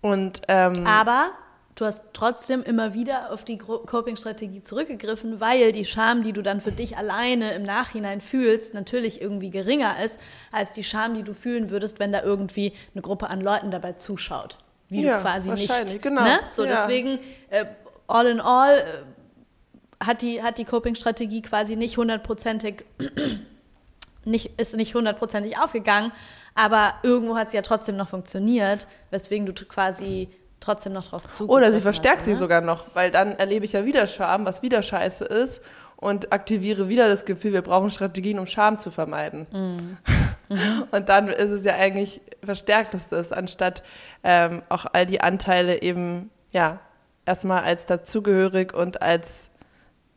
[0.00, 1.30] Und, ähm, Aber
[1.74, 6.60] du hast trotzdem immer wieder auf die Coping-Strategie zurückgegriffen, weil die Scham, die du dann
[6.60, 11.34] für dich alleine im Nachhinein fühlst, natürlich irgendwie geringer ist als die Scham, die du
[11.34, 14.58] fühlen würdest, wenn da irgendwie eine Gruppe an Leuten dabei zuschaut.
[14.88, 16.02] Wie ja, du quasi nicht.
[16.02, 16.22] Genau.
[16.22, 16.40] Ne?
[16.48, 16.74] So, ja.
[16.74, 17.64] deswegen, äh,
[18.06, 22.84] all in all, äh, hat die, hat die Coping-Strategie quasi nicht hundertprozentig,
[24.24, 26.12] nicht, ist nicht hundertprozentig aufgegangen,
[26.54, 30.28] aber irgendwo hat sie ja trotzdem noch funktioniert, weswegen du quasi
[30.62, 31.48] trotzdem noch drauf zu.
[31.48, 34.62] Oder sie verstärkt hast, sie sogar noch, weil dann erlebe ich ja wieder Scham, was
[34.62, 35.62] wieder scheiße ist
[35.96, 39.46] und aktiviere wieder das Gefühl, wir brauchen Strategien, um Scham zu vermeiden.
[39.52, 39.96] Mhm.
[40.48, 40.84] Mhm.
[40.90, 43.82] Und dann ist es ja eigentlich verstärkt es das, anstatt
[44.22, 46.80] ähm, auch all die Anteile eben, ja,
[47.24, 49.50] erstmal als dazugehörig und als,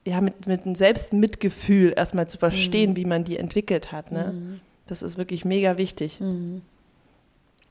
[0.05, 2.95] ja, mit, mit einem Selbstmitgefühl erstmal zu verstehen, mhm.
[2.95, 4.11] wie man die entwickelt hat.
[4.11, 4.33] Ne?
[4.33, 4.59] Mhm.
[4.87, 6.19] Das ist wirklich mega wichtig.
[6.19, 6.63] Mhm.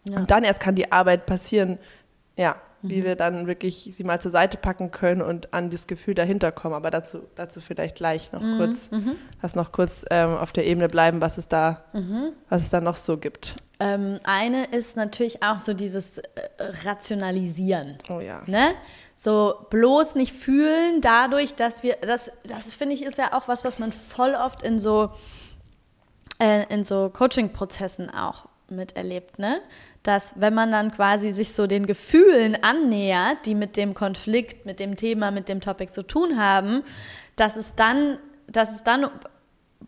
[0.09, 0.19] Ja.
[0.19, 1.79] Und dann erst kann die Arbeit passieren,
[2.37, 2.90] ja, mhm.
[2.90, 6.53] wie wir dann wirklich sie mal zur Seite packen können und an das Gefühl dahinter
[6.53, 6.75] kommen.
[6.75, 8.59] Aber dazu, dazu vielleicht gleich noch mhm.
[8.59, 9.16] kurz, mhm.
[9.42, 12.33] lass noch kurz ähm, auf der Ebene bleiben, was es da, mhm.
[12.49, 13.55] was es da noch so gibt.
[13.81, 16.23] Ähm, eine ist natürlich auch so dieses äh,
[16.85, 17.99] Rationalisieren.
[18.09, 18.42] Oh ja.
[18.47, 18.75] Ne?
[19.16, 23.64] So bloß nicht fühlen, dadurch, dass wir, das, das finde ich ist ja auch was,
[23.64, 25.12] was man voll oft in so,
[26.38, 29.61] äh, in so Coaching-Prozessen auch miterlebt, ne?
[30.03, 34.81] Dass wenn man dann quasi sich so den Gefühlen annähert, die mit dem Konflikt, mit
[34.81, 36.83] dem Thema, mit dem Topic zu tun haben,
[37.37, 39.09] dass es dann, dass es dann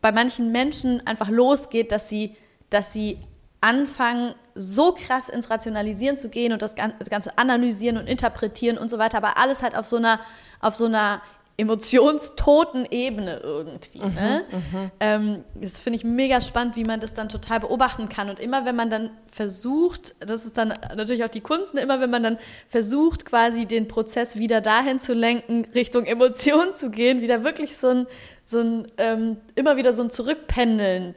[0.00, 2.36] bei manchen Menschen einfach losgeht, dass sie,
[2.70, 3.18] dass sie
[3.60, 8.98] anfangen, so krass ins Rationalisieren zu gehen und das Ganze analysieren und interpretieren und so
[8.98, 10.20] weiter, aber alles halt auf so einer,
[10.60, 11.20] auf so einer
[11.58, 13.98] emotionstoten Ebene irgendwie.
[13.98, 14.44] Mhm, ne?
[14.50, 14.90] Mhm.
[15.00, 18.28] Ähm, das finde ich mega spannend, wie man das dann total beobachten kann.
[18.28, 21.80] Und immer wenn man dann versucht, das ist dann natürlich auch die Kunst, ne?
[21.80, 22.38] immer wenn man dann
[22.68, 27.88] versucht, quasi den Prozess wieder dahin zu lenken, Richtung Emotion zu gehen, wieder wirklich so
[27.88, 28.06] ein,
[28.48, 31.16] so ein ähm, immer wieder so ein Zurückpendeln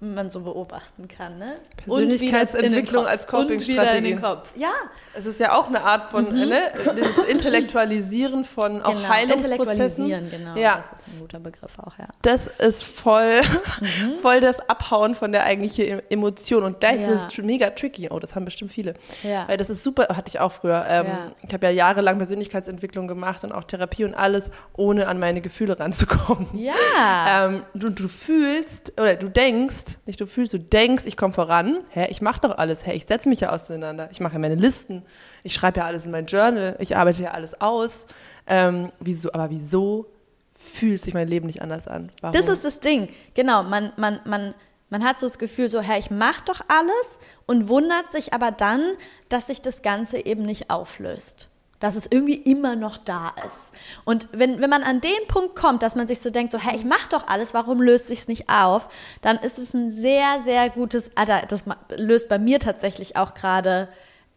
[0.00, 1.36] man so beobachten kann.
[1.36, 1.56] Ne?
[1.76, 4.18] Persönlichkeitsentwicklung als Coping-Strategie.
[4.56, 4.72] Ja.
[5.14, 6.48] Es ist ja auch eine Art von mhm.
[6.48, 6.60] ne,
[6.96, 9.06] dieses Intellektualisieren von auch genau.
[9.06, 10.08] Heilungsprozessen.
[10.30, 10.82] Genau, ja.
[10.90, 12.08] das ist ein guter Begriff auch, ja.
[12.22, 13.42] Das ist voll,
[13.80, 14.14] mhm.
[14.22, 17.12] voll das Abhauen von der eigentlichen Emotion und das ja.
[17.12, 18.08] ist mega tricky.
[18.10, 18.94] Oh, das haben bestimmt viele.
[19.22, 19.46] Ja.
[19.46, 20.86] Weil das ist super, hatte ich auch früher.
[20.88, 21.32] Ähm, ja.
[21.46, 25.78] Ich habe ja jahrelang Persönlichkeitsentwicklung gemacht und auch Therapie und alles, ohne an meine Gefühle
[25.78, 26.61] ranzukommen.
[26.62, 27.46] Ja.
[27.46, 31.78] Ähm, du, du fühlst, oder du denkst, nicht du fühlst, du denkst, ich komme voran.
[31.90, 32.86] Hä, ich mache doch alles.
[32.86, 34.08] Hä, ich setze mich ja auseinander.
[34.12, 35.02] Ich mache ja meine Listen.
[35.42, 36.76] Ich schreibe ja alles in mein Journal.
[36.78, 38.06] Ich arbeite ja alles aus.
[38.46, 40.06] Ähm, wieso, aber wieso
[40.54, 42.12] fühlt sich mein Leben nicht anders an?
[42.20, 42.36] Warum?
[42.36, 43.08] Das ist das Ding.
[43.34, 44.54] Genau, man, man, man,
[44.88, 48.52] man hat so das Gefühl, so, Herr, ich mache doch alles und wundert sich aber
[48.52, 48.82] dann,
[49.28, 51.51] dass sich das Ganze eben nicht auflöst
[51.82, 53.72] dass es irgendwie immer noch da ist.
[54.04, 56.76] Und wenn, wenn man an den Punkt kommt, dass man sich so denkt, so, hey,
[56.76, 58.88] ich mache doch alles, warum löst sich es nicht auf,
[59.20, 63.88] dann ist es ein sehr, sehr gutes, ah, das löst bei mir tatsächlich auch gerade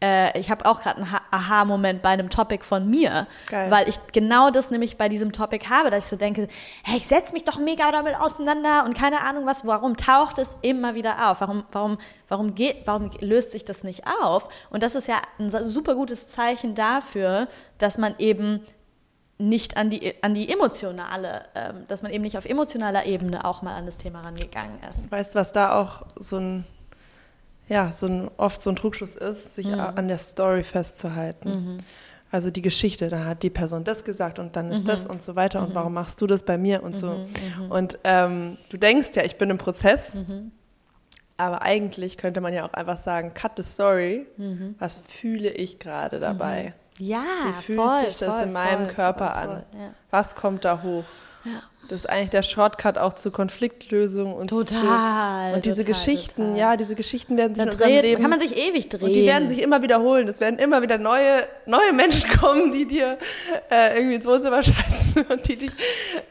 [0.05, 3.71] äh, ich habe auch gerade einen Aha-Moment bei einem Topic von mir, Geil.
[3.71, 6.47] weil ich genau das nämlich bei diesem Topic habe, dass ich so denke,
[6.83, 10.49] hey, ich setze mich doch mega damit auseinander und keine Ahnung was, warum taucht es
[10.61, 11.41] immer wieder auf?
[11.41, 14.47] Warum, warum, warum, geht, warum löst sich das nicht auf?
[14.69, 17.47] Und das ist ja ein super gutes Zeichen dafür,
[17.79, 18.61] dass man eben
[19.37, 23.63] nicht an die, an die emotionale, ähm, dass man eben nicht auf emotionaler Ebene auch
[23.63, 25.11] mal an das Thema rangegangen ist.
[25.11, 26.65] Weißt du, was da auch so ein
[27.67, 29.79] ja, so ein, oft so ein Trugschluss ist, sich mhm.
[29.79, 31.49] an der Story festzuhalten.
[31.49, 31.77] Mhm.
[32.31, 34.87] Also die Geschichte, da hat die Person das gesagt und dann ist mhm.
[34.87, 35.75] das und so weiter und mhm.
[35.75, 37.11] warum machst du das bei mir und so.
[37.11, 37.65] Mhm.
[37.65, 37.71] Mhm.
[37.71, 40.11] Und ähm, du denkst ja, ich bin im Prozess,
[41.37, 44.25] aber eigentlich könnte man ja auch einfach sagen, cut the story,
[44.79, 46.73] was fühle ich gerade dabei?
[46.99, 49.63] Ja, Wie fühlt voll, sich das voll, in meinem voll, Körper an?
[49.73, 49.93] Ja.
[50.11, 51.03] Was kommt da hoch?
[51.43, 51.61] Ja.
[51.89, 55.51] Das ist eigentlich der Shortcut auch zu Konfliktlösung und total.
[55.51, 56.57] Zu, und diese total, Geschichten, total.
[56.57, 58.21] ja, diese Geschichten werden sich da in unserem Leben.
[58.21, 59.03] kann man sich ewig drehen.
[59.03, 60.27] Und die werden sich immer wiederholen.
[60.27, 63.19] Es werden immer wieder neue, neue Menschen kommen, die dir
[63.69, 65.71] äh, irgendwie ins Wohnzimmer scheißen und die dich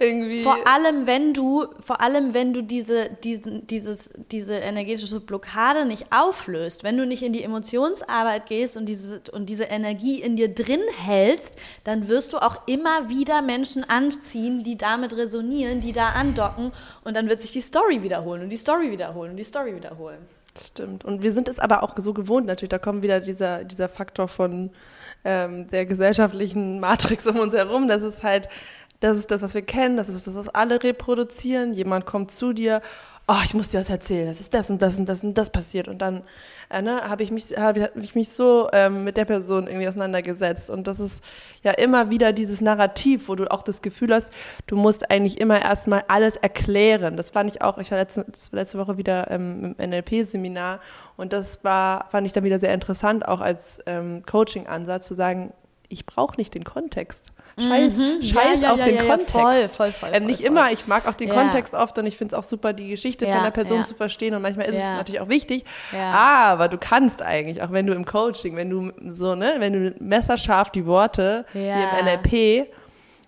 [0.01, 0.43] irgendwie.
[0.43, 6.07] Vor allem, wenn du, vor allem, wenn du diese, diesen, dieses, diese energetische Blockade nicht
[6.11, 10.53] auflöst, wenn du nicht in die Emotionsarbeit gehst und diese, und diese Energie in dir
[10.53, 15.93] drin hältst, dann wirst du auch immer wieder Menschen anziehen, die damit resonieren resonieren, die
[15.93, 16.73] da andocken
[17.05, 20.19] und dann wird sich die Story wiederholen und die Story wiederholen und die Story wiederholen.
[20.63, 21.05] Stimmt.
[21.05, 24.29] Und wir sind es aber auch so gewohnt, natürlich, da kommt wieder dieser, dieser Faktor
[24.29, 24.71] von
[25.25, 27.89] ähm, der gesellschaftlichen Matrix um uns herum.
[27.89, 28.49] Das ist halt,
[29.01, 31.73] das ist das, was wir kennen, das ist das, was alle reproduzieren.
[31.73, 32.83] Jemand kommt zu dir
[33.27, 35.51] oh, ich muss dir was erzählen, es ist das und das und das und das
[35.51, 35.89] passiert.
[35.89, 36.23] Und dann
[36.71, 40.69] äh, ne, habe ich, mich, hab ich mich so ähm, mit der Person irgendwie auseinandergesetzt.
[40.69, 41.23] Und das ist
[41.63, 44.31] ja immer wieder dieses Narrativ, wo du auch das Gefühl hast,
[44.67, 47.17] du musst eigentlich immer erstmal alles erklären.
[47.17, 50.81] Das fand ich auch, ich war letzte, letzte Woche wieder ähm, im NLP-Seminar
[51.17, 55.53] und das war, fand ich dann wieder sehr interessant, auch als ähm, Coaching-Ansatz zu sagen,
[55.89, 57.23] ich brauche nicht den Kontext.
[57.57, 58.23] Scheiß, mhm.
[58.23, 59.31] Scheiß ja, ja, auf ja, den Kontext.
[59.31, 62.35] Voll, voll, voll, ähm, nicht immer, ich mag auch den Kontext oft und ich finde
[62.35, 65.21] es auch super, die Geschichte von der Person zu verstehen und manchmal ist es natürlich
[65.21, 65.65] auch wichtig.
[66.13, 69.95] Aber du kannst eigentlich, auch wenn du im Coaching, wenn du so, ne, wenn du
[70.01, 72.69] messerscharf die Worte wie im NLP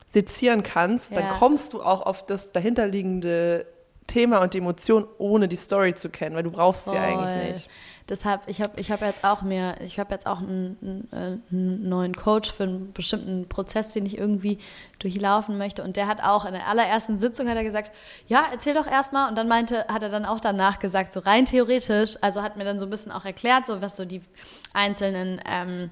[0.08, 3.66] sezieren kannst, dann kommst du auch auf das dahinterliegende
[4.06, 7.70] Thema und die Emotion, ohne die Story zu kennen, weil du brauchst sie eigentlich nicht.
[8.08, 11.88] Deshalb, ich habe ich hab jetzt auch mir, ich habe jetzt auch einen, einen, einen,
[11.88, 14.58] neuen Coach für einen bestimmten Prozess, den ich irgendwie
[15.00, 15.82] durchlaufen möchte.
[15.82, 17.90] Und der hat auch in der allerersten Sitzung hat er gesagt,
[18.28, 19.28] ja, erzähl doch erstmal.
[19.28, 22.64] Und dann meinte, hat er dann auch danach gesagt, so rein theoretisch, also hat mir
[22.64, 24.22] dann so ein bisschen auch erklärt, so was so die
[24.72, 25.90] einzelnen ähm,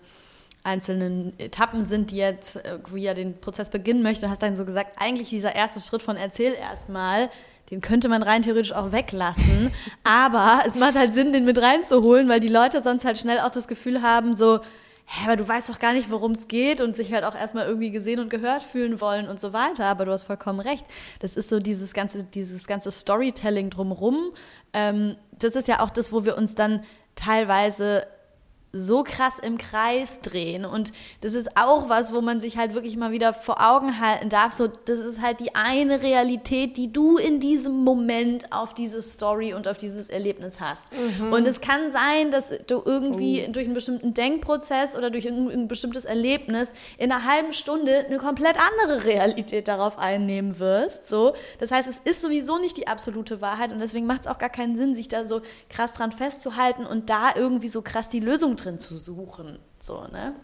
[0.64, 4.64] einzelnen Etappen sind, die jetzt, äh, wie er den Prozess beginnen möchte, hat dann so
[4.64, 7.28] gesagt, eigentlich dieser erste Schritt von erzähl erstmal,
[7.70, 9.72] den könnte man rein theoretisch auch weglassen.
[10.04, 13.50] aber es macht halt Sinn, den mit reinzuholen, weil die Leute sonst halt schnell auch
[13.50, 14.60] das Gefühl haben, so,
[15.06, 17.66] hä, aber du weißt doch gar nicht, worum es geht und sich halt auch erstmal
[17.66, 19.86] irgendwie gesehen und gehört fühlen wollen und so weiter.
[19.86, 20.84] Aber du hast vollkommen recht.
[21.20, 24.32] Das ist so dieses ganze, dieses ganze Storytelling drumrum.
[24.72, 26.82] Ähm, das ist ja auch das, wo wir uns dann
[27.16, 28.06] teilweise
[28.76, 30.64] so krass im Kreis drehen.
[30.64, 34.28] Und das ist auch was, wo man sich halt wirklich mal wieder vor Augen halten
[34.28, 34.52] darf.
[34.52, 39.54] So, das ist halt die eine Realität, die du in diesem Moment auf diese Story
[39.54, 40.84] und auf dieses Erlebnis hast.
[40.92, 41.32] Mhm.
[41.32, 43.52] Und es kann sein, dass du irgendwie oh.
[43.52, 48.18] durch einen bestimmten Denkprozess oder durch ein, ein bestimmtes Erlebnis in einer halben Stunde eine
[48.18, 51.08] komplett andere Realität darauf einnehmen wirst.
[51.08, 54.38] So, das heißt, es ist sowieso nicht die absolute Wahrheit und deswegen macht es auch
[54.38, 58.20] gar keinen Sinn, sich da so krass dran festzuhalten und da irgendwie so krass die
[58.20, 59.58] Lösung drin zu suchen.
[59.80, 60.34] So, ne?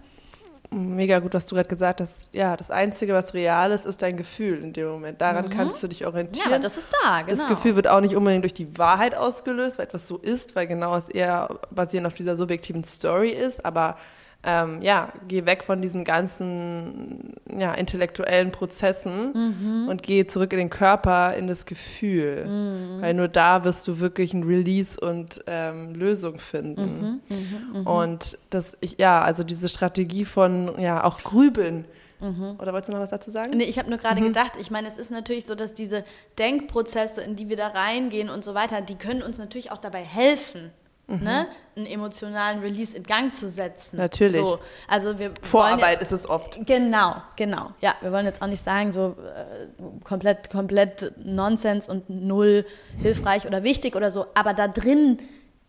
[0.73, 2.29] Mega gut, was du gerade gesagt hast.
[2.33, 5.21] Ja, das Einzige, was real ist, ist dein Gefühl in dem Moment.
[5.21, 5.51] Daran mhm.
[5.51, 6.49] kannst du dich orientieren.
[6.49, 7.37] Ja, das ist da, genau.
[7.37, 10.69] Das Gefühl wird auch nicht unbedingt durch die Wahrheit ausgelöst, weil etwas so ist, weil
[10.69, 13.65] genau es eher basierend auf dieser subjektiven Story ist.
[13.65, 13.99] Aber
[14.43, 19.89] ähm, ja, geh weg von diesen ganzen ja, intellektuellen Prozessen mhm.
[19.89, 22.47] und geh zurück in den Körper, in das Gefühl.
[22.47, 23.03] Mhm.
[23.03, 27.21] Weil nur da wirst du wirklich ein Release und ähm, Lösung finden.
[27.29, 27.37] Mhm.
[27.37, 27.81] mhm.
[27.81, 27.87] mhm.
[27.87, 31.85] Und das, ich, ja, also diese Strategie von ja auch Grübeln.
[32.21, 32.57] Mhm.
[32.59, 33.51] Oder wolltest du noch was dazu sagen?
[33.55, 36.05] Nee, ich habe nur gerade gedacht, ich meine, es ist natürlich so, dass diese
[36.39, 40.03] Denkprozesse, in die wir da reingehen und so weiter, die können uns natürlich auch dabei
[40.03, 40.71] helfen
[41.19, 41.25] mhm.
[41.25, 41.47] ne,
[41.77, 43.97] einen emotionalen Release in Gang zu setzen.
[43.97, 44.41] Natürlich.
[44.41, 46.59] So, also wir Vorarbeit ja, ist es oft.
[46.67, 47.73] Genau, genau.
[47.81, 52.65] Ja, wir wollen jetzt auch nicht sagen, so äh, komplett, komplett Nonsens und null
[53.01, 55.19] hilfreich oder wichtig oder so, aber da drin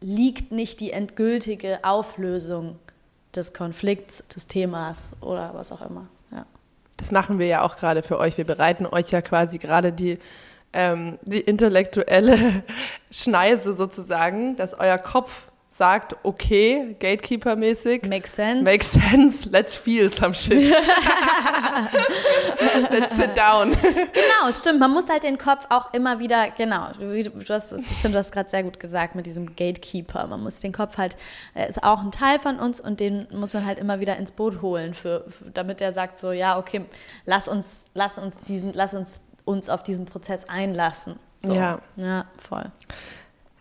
[0.02, 2.80] liegt nicht die endgültige Auflösung
[3.36, 6.08] des Konflikts, des Themas oder was auch immer.
[6.32, 6.46] Ja.
[6.98, 8.38] Das machen wir ja auch gerade für euch.
[8.38, 10.20] Wir bereiten euch ja quasi gerade die
[10.74, 12.64] ähm, die intellektuelle
[13.12, 18.06] Schneise sozusagen, dass euer Kopf sagt, okay, Gatekeeper-mäßig.
[18.08, 18.64] Makes sense.
[18.64, 20.70] Makes sense, let's feel some shit.
[22.92, 23.72] let's sit down.
[23.82, 24.82] Genau, stimmt.
[24.82, 28.34] Man muss halt den Kopf auch immer wieder, genau, du, hast, ich finde, du hast
[28.34, 30.28] gerade sehr gut gesagt mit diesem Gatekeeper.
[30.28, 31.16] Man muss den Kopf halt,
[31.54, 34.34] er ist auch ein Teil von uns und den muss man halt immer wieder ins
[34.34, 36.84] Boot holen, für, für damit er sagt so, ja, okay,
[37.26, 41.16] lass uns, lass uns diesen, lass uns uns auf diesen Prozess einlassen.
[41.42, 41.54] So.
[41.54, 41.80] Ja.
[41.96, 42.72] Ja, voll.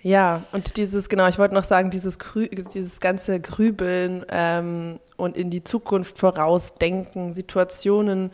[0.03, 5.37] Ja, und dieses, genau, ich wollte noch sagen, dieses, Grü dieses ganze Grübeln ähm, und
[5.37, 8.31] in die Zukunft vorausdenken, Situationen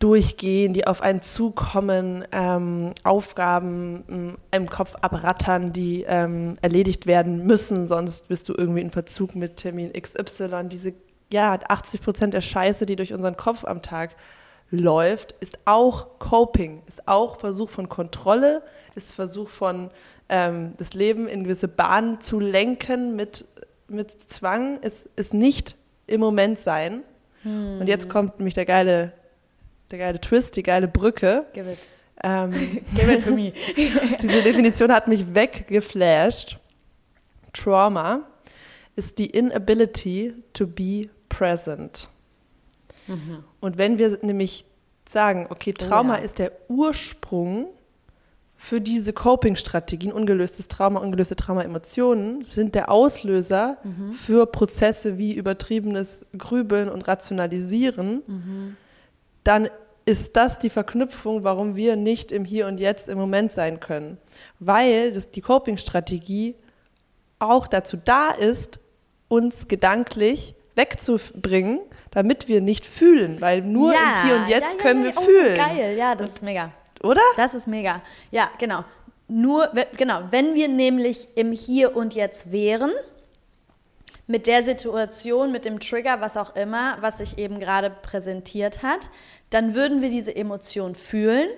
[0.00, 7.86] durchgehen, die auf einen zukommen, ähm, Aufgaben im Kopf abrattern, die ähm, erledigt werden müssen,
[7.86, 10.64] sonst bist du irgendwie in Verzug mit Termin XY.
[10.64, 10.92] Diese,
[11.32, 14.10] ja, 80 Prozent der Scheiße, die durch unseren Kopf am Tag
[14.70, 18.62] läuft, ist auch Coping, ist auch Versuch von Kontrolle,
[18.94, 19.90] ist Versuch von
[20.28, 23.44] ähm, das Leben in gewisse Bahnen zu lenken mit,
[23.88, 27.02] mit Zwang, ist, ist nicht im Moment sein.
[27.42, 27.80] Hm.
[27.80, 29.12] Und jetzt kommt nämlich der geile,
[29.90, 31.46] der geile Twist, die geile Brücke.
[31.52, 31.78] Give it.
[32.22, 32.52] Ähm,
[32.94, 33.52] Give it to me.
[34.22, 36.58] diese Definition hat mich weggeflasht.
[37.52, 38.22] Trauma
[38.96, 42.08] ist die inability to be present.
[43.06, 43.44] Mhm.
[43.60, 44.64] Und wenn wir nämlich
[45.08, 46.24] sagen, okay, oh Trauma ja.
[46.24, 47.66] ist der Ursprung
[48.56, 54.14] für diese Coping-Strategien, ungelöstes Trauma, ungelöste Trauma-Emotionen, sind der Auslöser mhm.
[54.14, 58.76] für Prozesse wie übertriebenes Grübeln und Rationalisieren, mhm.
[59.44, 59.68] dann
[60.06, 64.18] ist das die Verknüpfung, warum wir nicht im Hier und Jetzt im Moment sein können.
[64.60, 66.54] Weil das, die Coping-Strategie
[67.38, 68.78] auch dazu da ist,
[69.28, 71.80] uns gedanklich wegzubringen,
[72.14, 75.20] damit wir nicht fühlen, weil nur ja, im Hier und Jetzt ja, können wir oh,
[75.20, 75.56] fühlen.
[75.56, 76.70] Geil, ja, das ist mega.
[77.02, 77.20] Oder?
[77.36, 78.00] Das ist mega.
[78.30, 78.84] Ja, genau.
[79.26, 82.92] Nur, genau, wenn wir nämlich im Hier und Jetzt wären,
[84.26, 89.10] mit der Situation, mit dem Trigger, was auch immer, was sich eben gerade präsentiert hat,
[89.50, 91.48] dann würden wir diese Emotion fühlen.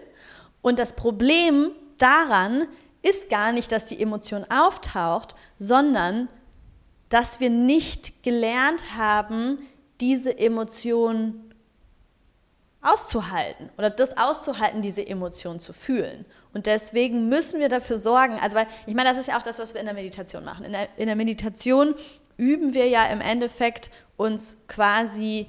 [0.63, 2.67] Und das Problem daran
[3.03, 6.29] ist gar nicht, dass die Emotion auftaucht, sondern
[7.09, 9.59] dass wir nicht gelernt haben,
[10.01, 11.47] diese Emotion
[12.83, 16.25] auszuhalten oder das auszuhalten, diese Emotion zu fühlen.
[16.55, 19.59] Und deswegen müssen wir dafür sorgen, also weil ich meine, das ist ja auch das,
[19.59, 20.65] was wir in der Meditation machen.
[20.65, 21.95] In der, in der Meditation
[22.37, 25.47] üben wir ja im Endeffekt uns quasi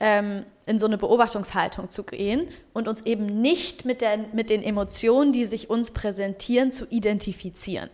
[0.00, 4.62] ähm, in so eine Beobachtungshaltung zu gehen und uns eben nicht mit, der, mit den
[4.62, 7.90] Emotionen, die sich uns präsentieren, zu identifizieren.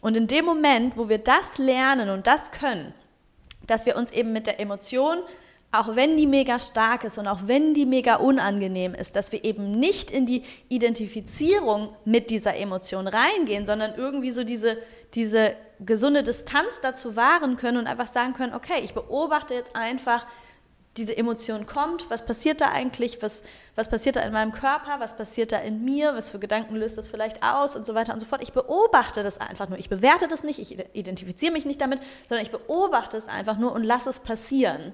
[0.00, 2.94] Und in dem Moment, wo wir das lernen und das können,
[3.68, 5.18] dass wir uns eben mit der Emotion,
[5.70, 9.44] auch wenn die mega stark ist und auch wenn die mega unangenehm ist, dass wir
[9.44, 14.78] eben nicht in die Identifizierung mit dieser Emotion reingehen, sondern irgendwie so diese,
[15.14, 20.26] diese gesunde Distanz dazu wahren können und einfach sagen können, okay, ich beobachte jetzt einfach
[20.98, 23.42] diese Emotion kommt, was passiert da eigentlich, was,
[23.76, 26.98] was passiert da in meinem Körper, was passiert da in mir, was für Gedanken löst
[26.98, 28.42] das vielleicht aus und so weiter und so fort.
[28.42, 29.78] Ich beobachte das einfach nur.
[29.78, 33.72] Ich bewerte das nicht, ich identifiziere mich nicht damit, sondern ich beobachte es einfach nur
[33.72, 34.92] und lasse es passieren.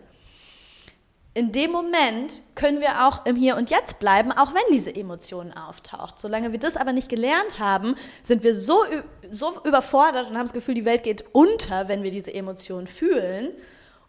[1.37, 5.53] In dem Moment können wir auch im Hier und Jetzt bleiben, auch wenn diese Emotion
[5.53, 6.21] auftaucht.
[6.21, 8.85] Solange wir das aber nicht gelernt haben, sind wir so,
[9.33, 13.51] so überfordert und haben das Gefühl, die Welt geht unter, wenn wir diese Emotion fühlen.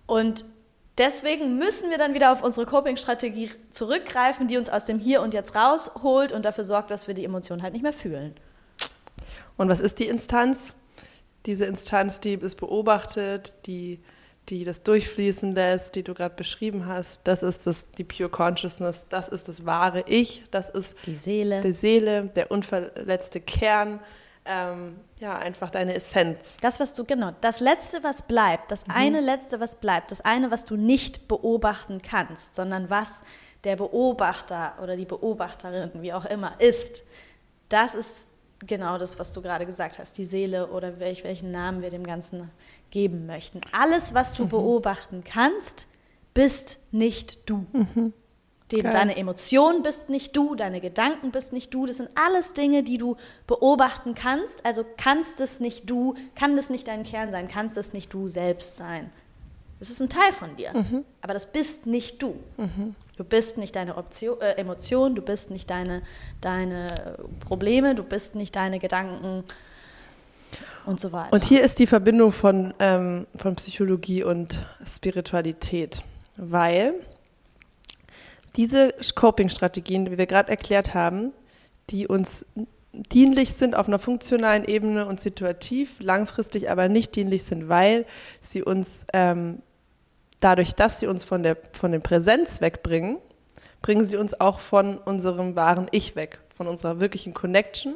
[0.06, 0.46] Und
[0.98, 5.34] Deswegen müssen wir dann wieder auf unsere Coping-Strategie zurückgreifen, die uns aus dem Hier und
[5.34, 8.36] Jetzt rausholt und dafür sorgt, dass wir die Emotionen halt nicht mehr fühlen.
[9.58, 10.74] Und was ist die Instanz?
[11.46, 14.00] Diese Instanz, die es beobachtet, die,
[14.50, 19.06] die das durchfließen lässt, die du gerade beschrieben hast, das ist das, die Pure Consciousness,
[19.10, 24.00] das ist das wahre Ich, das ist die Seele, die Seele der unverletzte Kern
[24.46, 26.58] ähm, ja, einfach deine Essenz.
[26.62, 28.94] Das, was du, genau, das Letzte, was bleibt, das mhm.
[28.96, 33.22] eine Letzte, was bleibt, das eine, was du nicht beobachten kannst, sondern was
[33.64, 37.04] der Beobachter oder die Beobachterin, wie auch immer, ist,
[37.70, 38.30] das ist
[38.60, 42.06] genau das, was du gerade gesagt hast, die Seele oder welch, welchen Namen wir dem
[42.06, 42.52] Ganzen
[42.92, 43.62] geben möchten.
[43.72, 44.50] Alles, was du mhm.
[44.50, 45.88] beobachten kannst,
[46.34, 47.66] bist nicht du.
[47.74, 48.14] Mhm.
[48.72, 51.86] Den, deine Emotionen bist nicht du, deine Gedanken bist nicht du.
[51.86, 54.66] Das sind alles Dinge, die du beobachten kannst.
[54.66, 58.28] Also kannst es nicht du, kann es nicht dein Kern sein, kannst es nicht du
[58.28, 59.12] selbst sein.
[59.80, 61.06] Es ist ein Teil von dir, mhm.
[61.22, 62.36] aber das bist nicht du.
[62.58, 62.96] Mhm.
[63.18, 66.02] Du bist nicht deine Option, äh, Emotion, du bist nicht deine,
[66.42, 69.44] deine Probleme, du bist nicht deine Gedanken
[70.86, 71.32] und so weiter.
[71.34, 76.04] Und hier ist die Verbindung von, ähm, von Psychologie und Spiritualität,
[76.36, 76.96] weil
[78.56, 81.34] diese Coping-Strategien, wie wir gerade erklärt haben,
[81.90, 82.46] die uns
[82.94, 88.06] dienlich sind auf einer funktionalen Ebene und situativ, langfristig aber nicht dienlich sind, weil
[88.42, 89.62] sie uns ähm,
[90.40, 93.18] dadurch, dass sie uns von der, von der Präsenz wegbringen,
[93.82, 97.96] bringen sie uns auch von unserem wahren Ich weg, von unserer wirklichen Connection.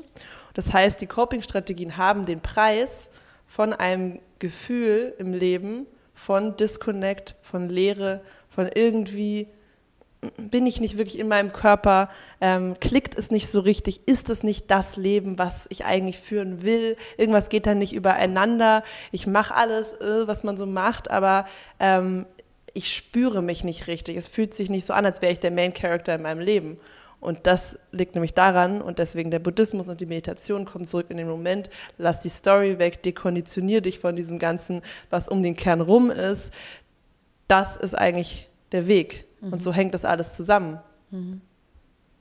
[0.54, 3.10] Das heißt, die Coping-Strategien haben den Preis
[3.48, 9.48] von einem Gefühl im Leben von Disconnect, von Leere, von irgendwie
[10.38, 12.10] bin ich nicht wirklich in meinem Körper,
[12.42, 16.64] ähm, klickt es nicht so richtig, ist es nicht das Leben, was ich eigentlich führen
[16.64, 21.46] will, irgendwas geht dann nicht übereinander, ich mache alles, äh, was man so macht, aber
[21.80, 22.26] ähm,
[22.74, 25.52] ich spüre mich nicht richtig, es fühlt sich nicht so an, als wäre ich der
[25.52, 26.80] Main Character in meinem Leben.
[27.22, 31.18] Und das liegt nämlich daran, und deswegen der Buddhismus und die Meditation kommen zurück in
[31.18, 35.82] den Moment, lass die Story weg, dekonditionier dich von diesem Ganzen, was um den Kern
[35.82, 36.54] rum ist.
[37.50, 39.54] Das ist eigentlich der Weg Mhm.
[39.54, 40.80] Und so hängt das alles zusammen.
[41.12, 41.42] Mhm.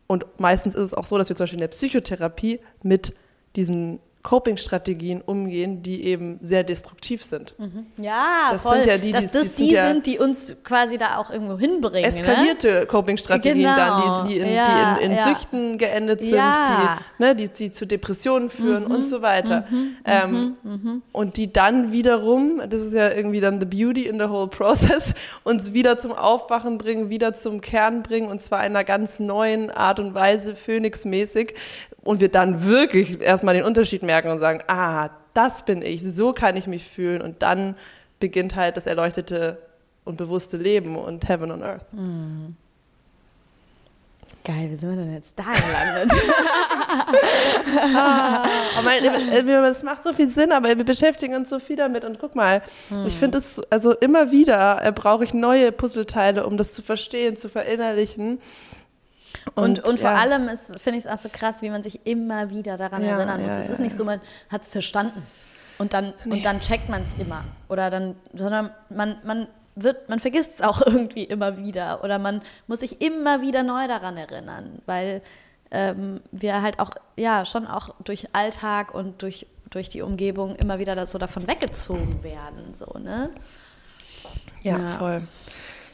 [0.06, 3.14] Und meistens ist es auch so, dass wir zum Beispiel in der Psychotherapie mit
[3.56, 7.54] diesen Coping-Strategien umgehen, die eben sehr destruktiv sind.
[7.56, 7.86] Mhm.
[7.96, 8.74] Ja, das voll.
[8.74, 11.30] sind ja die, dass die, das die, die ja sind, die uns quasi da auch
[11.30, 12.02] irgendwo hinbringen.
[12.02, 12.20] Ne?
[12.20, 12.86] Eskalierte ne?
[12.86, 13.76] Coping-Strategien genau.
[13.76, 15.24] dann, die, die in, ja, in, in ja.
[15.24, 18.90] Süchten geendet sind, die, ne, die, die zu Depressionen führen mhm.
[18.90, 19.64] und so weiter.
[19.70, 19.96] Mhm.
[20.04, 20.70] Ähm, mhm.
[20.72, 21.02] Mhm.
[21.12, 25.14] und die dann wiederum, das ist ja irgendwie dann the beauty in the whole process,
[25.42, 29.70] uns wieder zum Aufwachen bringen, wieder zum Kern bringen und zwar in einer ganz neuen
[29.70, 31.54] Art und Weise, Phönix-mäßig,
[32.08, 36.32] und wir dann wirklich erstmal den Unterschied merken und sagen, ah, das bin ich, so
[36.32, 37.74] kann ich mich fühlen und dann
[38.18, 39.58] beginnt halt das erleuchtete
[40.06, 41.84] und bewusste Leben und Heaven on Earth.
[41.92, 42.56] Mhm.
[44.42, 46.18] Geil, wie sind wir denn jetzt da gelandet?
[47.94, 48.44] ah,
[48.78, 52.06] aber es macht so viel Sinn, aber wir beschäftigen uns so viel damit.
[52.06, 53.06] Und guck mal, hm.
[53.06, 57.36] ich finde es, also immer wieder äh, brauche ich neue Puzzleteile, um das zu verstehen,
[57.36, 58.40] zu verinnerlichen.
[59.54, 60.16] Und, und, und vor ja.
[60.16, 60.48] allem
[60.82, 63.54] finde ich es auch so krass, wie man sich immer wieder daran ja, erinnern muss.
[63.54, 65.22] Ja, es ist nicht so, man hat es verstanden
[65.78, 66.36] und dann, nee.
[66.36, 67.44] und dann checkt man es immer.
[67.68, 72.04] Oder dann, sondern man, man wird, man vergisst es auch irgendwie immer wieder.
[72.04, 75.22] Oder man muss sich immer wieder neu daran erinnern, weil
[75.70, 80.78] ähm, wir halt auch, ja, schon auch durch Alltag und durch, durch die Umgebung immer
[80.78, 82.74] wieder so davon weggezogen werden.
[82.74, 83.30] So, ne?
[84.62, 84.98] ja.
[84.98, 85.22] voll.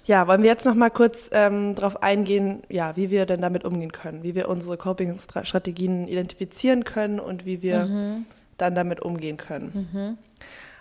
[0.07, 3.64] Ja, wollen wir jetzt noch mal kurz ähm, darauf eingehen, ja, wie wir denn damit
[3.64, 8.26] umgehen können, wie wir unsere Coping-Strategien identifizieren können und wie wir mhm.
[8.59, 9.88] dann damit umgehen können.
[9.92, 10.18] Mhm.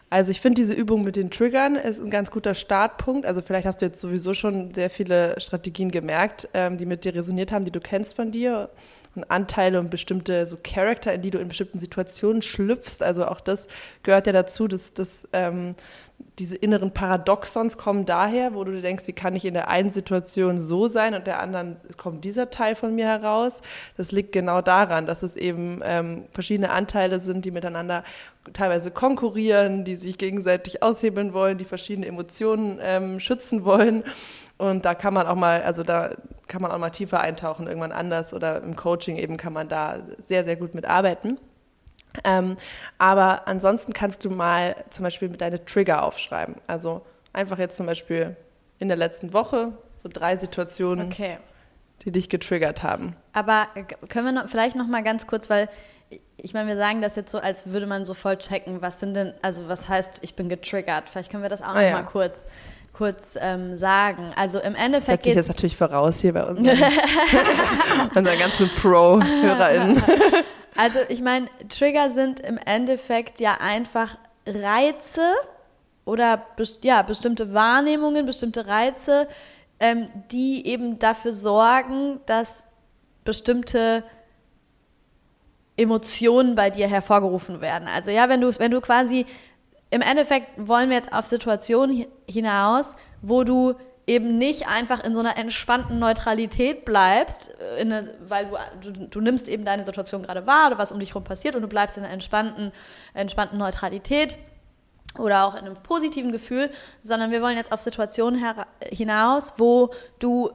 [0.09, 3.25] Also ich finde diese Übung mit den Triggern ist ein ganz guter Startpunkt.
[3.25, 7.15] Also vielleicht hast du jetzt sowieso schon sehr viele Strategien gemerkt, ähm, die mit dir
[7.15, 8.69] resoniert haben, die du kennst von dir
[9.15, 13.01] und Anteile und bestimmte so Charakter, in die du in bestimmten Situationen schlüpfst.
[13.01, 13.67] Also auch das
[14.01, 15.75] gehört ja dazu, dass, dass ähm,
[16.39, 19.91] diese inneren Paradoxons kommen daher, wo du dir denkst, wie kann ich in der einen
[19.91, 23.61] Situation so sein und der anderen kommt dieser Teil von mir heraus.
[23.97, 28.03] Das liegt genau daran, dass es eben ähm, verschiedene Anteile sind, die miteinander
[28.53, 34.03] teilweise konkurrieren, die sich gegenseitig aushebeln wollen, die verschiedene Emotionen ähm, schützen wollen
[34.69, 36.11] und da kann man auch mal, also da
[36.47, 39.97] kann man auch mal tiefer eintauchen, irgendwann anders oder im Coaching eben kann man da
[40.27, 41.39] sehr, sehr gut mitarbeiten.
[42.23, 42.57] Ähm,
[42.99, 46.55] aber ansonsten kannst du mal zum Beispiel deine Trigger aufschreiben.
[46.67, 47.01] Also
[47.33, 48.35] einfach jetzt zum Beispiel
[48.79, 51.37] in der letzten Woche so drei Situationen, Okay.
[52.03, 53.15] die dich getriggert haben.
[53.33, 55.69] Aber äh, können wir noch, vielleicht noch mal ganz kurz, weil
[56.37, 59.15] ich meine, wir sagen das jetzt so, als würde man so voll checken, was sind
[59.15, 61.09] denn, also was heißt, ich bin getriggert.
[61.09, 61.93] Vielleicht können wir das auch Ah, noch ja.
[61.93, 62.45] mal kurz,
[62.93, 64.31] kurz ähm, sagen.
[64.35, 66.77] Also im Das Endeffekt setze ich jetzt natürlich voraus hier bei unseren,
[68.15, 70.03] unseren ganzen Pro-HörerInnen.
[70.75, 74.17] Also ich meine, Trigger sind im Endeffekt ja einfach
[74.47, 75.21] Reize
[76.03, 79.27] oder bes ja, bestimmte Wahrnehmungen, bestimmte Reize,
[79.79, 82.65] ähm, die eben dafür sorgen, dass
[83.23, 84.03] bestimmte
[85.77, 87.87] Emotionen bei dir hervorgerufen werden.
[87.87, 89.25] Also ja, wenn du, wenn du quasi,
[89.93, 93.75] im Endeffekt wollen wir jetzt auf Situationen hi- hinaus, wo du
[94.05, 98.49] eben nicht einfach in so einer entspannten Neutralität bleibst, äh, in eine, weil
[98.81, 101.55] du, du, du nimmst eben deine Situation gerade wahr oder was um dich herum passiert
[101.55, 102.71] und du bleibst in einer entspannten,
[103.13, 104.37] entspannten Neutralität
[105.19, 106.69] oder auch in einem positiven Gefühl,
[107.01, 108.43] sondern wir wollen jetzt auf Situationen
[108.91, 110.49] hinaus, wo du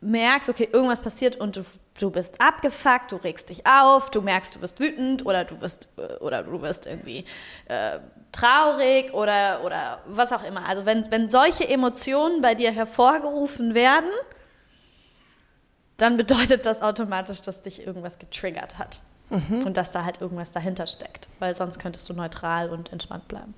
[0.00, 1.64] merkst, okay, irgendwas passiert und du,
[1.98, 5.88] du bist abgefuckt, du regst dich auf, du merkst, du wirst wütend oder du wirst
[5.96, 7.24] äh, oder du wirst irgendwie
[7.66, 7.98] äh,
[8.32, 10.66] traurig oder oder was auch immer.
[10.68, 14.10] Also wenn, wenn solche Emotionen bei dir hervorgerufen werden,
[15.96, 19.00] dann bedeutet das automatisch, dass dich irgendwas getriggert hat.
[19.64, 21.28] Und dass da halt irgendwas dahinter steckt.
[21.40, 23.54] Weil sonst könntest du neutral und entspannt bleiben.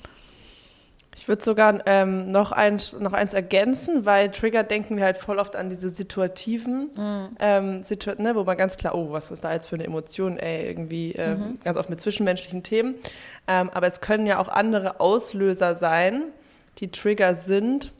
[1.18, 5.40] Ich würde sogar ähm, noch, eins, noch eins ergänzen, weil Trigger denken wir halt voll
[5.40, 6.90] oft an diese situativen,
[7.40, 10.38] ähm, Situa ne, wo man ganz klar, oh, was ist da jetzt für eine Emotion,
[10.38, 12.94] ey, irgendwie ähm, ganz oft mit zwischenmenschlichen Themen.
[13.48, 16.22] Ähm, aber es können ja auch andere Auslöser sein,
[16.78, 17.90] die Trigger sind,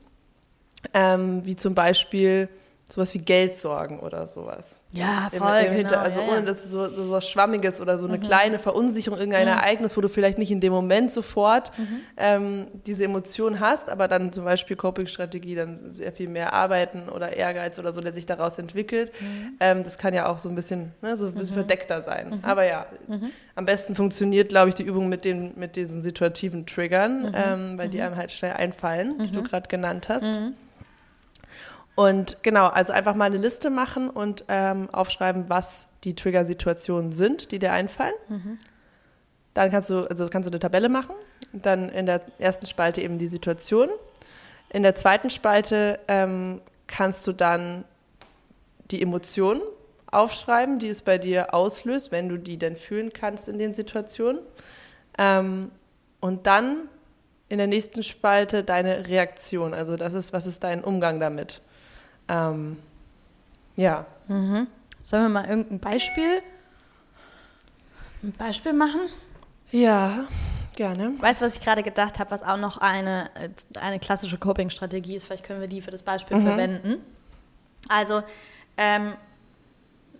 [0.95, 2.49] ähm, wie zum Beispiel
[2.91, 4.81] sowas wie Geldsorgen oder sowas.
[4.93, 5.59] Ja, Im, voll.
[5.59, 8.19] im genau, Hinter, also ja, ohne dass es so, so, was Schwammiges oder so eine
[8.19, 11.71] kleine Verunsicherung, irgendein Ereignis, wo du vielleicht nicht in dem Moment sofort
[12.17, 17.37] ähm, diese Emotion hast, aber dann zum Beispiel Coping-Strategie, dann sehr viel mehr arbeiten oder
[17.37, 19.13] Ehrgeiz oder so, der sich daraus entwickelt.
[19.61, 22.41] Ähm, das kann ja auch so ein bisschen, ne, so ein bisschen verdeckter sein.
[22.43, 22.87] Aber ja,
[23.55, 27.91] am besten funktioniert, glaube ich, die Übung mit, den, mit diesen situativen Triggern, ähm, weil
[27.91, 30.25] die einem halt schnell einfallen, die du gerade genannt hast.
[31.99, 37.51] Und genau, also einfach mal eine Liste machen und ähm, aufschreiben, was die Trigger-Situationen sind,
[37.51, 38.15] die dir einfallen.
[39.53, 41.17] Dann kannst du, also kannst du eine Tabelle machen.
[41.53, 43.89] Dann in der ersten Spalte eben die Situation.
[44.69, 47.83] In der zweiten Spalte ähm, kannst du dann
[48.93, 49.61] die Emotionen
[50.07, 54.41] aufschreiben, die es bei dir auslöst, wenn du die denn fühlen kannst in den Situationen.
[55.19, 55.73] Ähm,
[56.21, 56.89] und dann
[57.49, 59.75] in der nächsten Spalte deine Reaktion.
[59.75, 61.61] Also das ist, was ist dein Umgang damit?
[62.29, 62.79] Ähm,
[63.77, 64.07] ja.
[64.29, 64.69] Sollen
[65.23, 66.43] wir mal irgendein Beispiel,
[68.23, 69.01] ein Beispiel machen?
[69.71, 70.27] Ja,
[70.77, 71.15] gerne.
[71.19, 73.49] Weißt du, was ich gerade gedacht habe, was auch noch eine, äh,
[73.79, 75.27] eine klassische Coping-Strategie ist?
[75.27, 76.43] Vielleicht können wir die für das Beispiel Mhm.
[76.47, 76.95] verwenden.
[77.89, 78.23] Also,
[78.77, 79.15] ähm,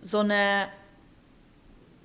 [0.01, 0.67] so eine,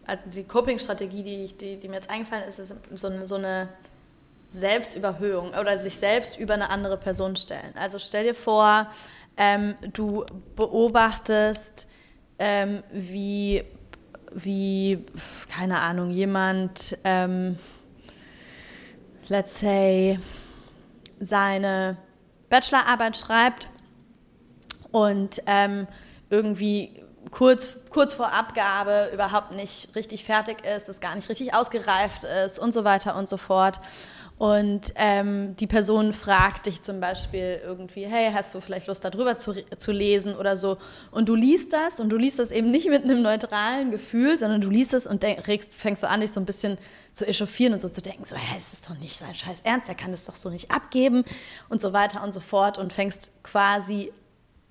[0.06, 3.68] also die Coping-Strategie, die, die, die mir jetzt eingefallen ist, ist so eine, so eine
[4.48, 7.72] Selbstüberhöhung oder sich selbst über eine andere Person stellen.
[7.76, 8.88] Also stell dir vor,
[9.36, 10.24] ähm, du
[10.56, 11.88] beobachtest,
[12.38, 13.64] ähm, wie,
[14.32, 15.04] wie,
[15.48, 17.58] keine Ahnung, jemand, ähm,
[19.28, 20.18] let's say,
[21.20, 21.96] seine
[22.50, 23.68] Bachelorarbeit schreibt
[24.92, 25.86] und ähm,
[26.30, 32.24] irgendwie kurz, kurz vor Abgabe überhaupt nicht richtig fertig ist, es gar nicht richtig ausgereift
[32.24, 33.80] ist und so weiter und so fort.
[34.36, 39.36] Und ähm, die Person fragt dich zum Beispiel irgendwie, hey, hast du vielleicht Lust darüber
[39.36, 40.78] zu, zu lesen oder so?
[41.12, 44.60] Und du liest das und du liest das eben nicht mit einem neutralen Gefühl, sondern
[44.60, 46.78] du liest es und denk, regst, fängst so an, dich so ein bisschen
[47.12, 49.86] zu echauffieren und so zu denken, so, hä, das ist doch nicht sein Scheiß Ernst,
[49.86, 51.24] der kann das doch so nicht abgeben
[51.68, 54.12] und so weiter und so fort und fängst quasi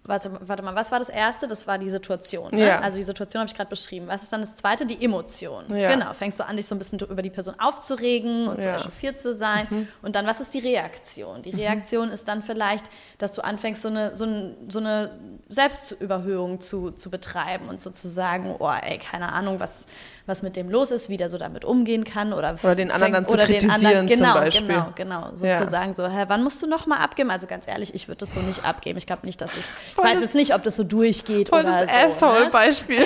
[0.05, 1.47] Warte, warte mal, was war das erste?
[1.47, 2.51] Das war die Situation.
[2.53, 2.67] Ne?
[2.67, 2.79] Ja.
[2.81, 4.07] Also die Situation habe ich gerade beschrieben.
[4.07, 4.85] Was ist dann das zweite?
[4.85, 5.63] Die Emotion.
[5.73, 5.93] Ja.
[5.93, 6.13] Genau.
[6.13, 8.75] Fängst du an, dich so ein bisschen über die Person aufzuregen und so Ja.
[8.75, 9.87] echauffiert zu sein.
[10.01, 11.41] Und dann, was ist die Reaktion?
[11.41, 12.85] Die Reaktion ist dann vielleicht,
[13.17, 15.11] dass du anfängst, so eine, so ein, so eine
[15.47, 19.85] Selbstüberhöhung zu, zu betreiben und sozusagen, oh ey, keine Ahnung, was,
[20.25, 22.31] was mit dem los ist, wie der so damit umgehen kann.
[22.33, 24.67] Oder, Oder den anderen dann zu oder den kritisieren zum genau, Beispiel.
[24.67, 25.29] Genau, genau.
[25.41, 25.57] Ja.
[25.57, 27.29] Sozusagen so, hä, wann musst du noch mal abgeben?
[27.29, 28.97] Also ganz ehrlich, ich würde das so nicht abgeben.
[28.97, 31.49] Ich glaube nicht, dass es, ich Voll weiß das- jetzt nicht, ob das so durchgeht
[31.49, 32.25] Voll oder das so.
[32.27, 32.31] Ne?
[32.31, 33.05] Asshole-Beispiel.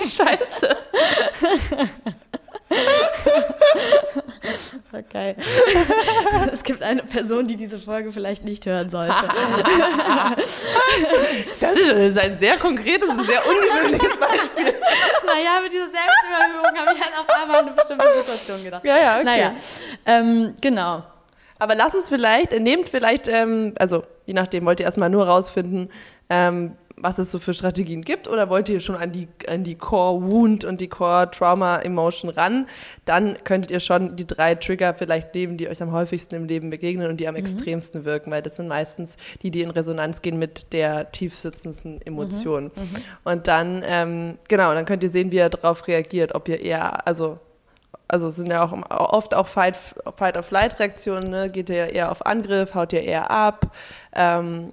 [0.00, 0.76] Scheiße.
[4.92, 5.36] Okay.
[6.64, 9.12] Es gibt eine Person, die diese Folge vielleicht nicht hören sollte.
[11.60, 14.72] das ist ein sehr konkretes und sehr ungewöhnliches Beispiel.
[15.26, 18.82] Naja, mit dieser Selbstüberhöhung habe ich halt auf einmal an eine bestimmte Situation gedacht.
[18.82, 19.24] Ja, ja, okay.
[19.24, 19.54] Naja,
[20.06, 21.02] ähm, genau.
[21.58, 25.90] Aber lass uns vielleicht, nehmt vielleicht, ähm, also je nachdem, wollt ihr erstmal nur rausfinden,
[26.30, 29.74] ähm, was es so für Strategien gibt oder wollt ihr schon an die, an die
[29.74, 32.66] Core Wound und die Core Trauma Emotion ran,
[33.04, 36.70] dann könntet ihr schon die drei Trigger vielleicht nehmen, die euch am häufigsten im Leben
[36.70, 37.40] begegnen und die am mhm.
[37.40, 42.00] extremsten wirken, weil das sind meistens die, die in Resonanz gehen mit der tief sitzenden
[42.00, 42.64] Emotion.
[42.74, 42.82] Mhm.
[42.82, 42.88] Mhm.
[43.24, 47.06] Und dann, ähm, genau, dann könnt ihr sehen, wie ihr darauf reagiert, ob ihr eher,
[47.06, 47.38] also
[48.08, 49.76] also es sind ja auch oft auch Fight,
[50.16, 51.50] Fight of Flight Reaktionen, ne?
[51.50, 53.74] geht ihr eher auf Angriff, haut ihr eher ab,
[54.14, 54.70] ähm,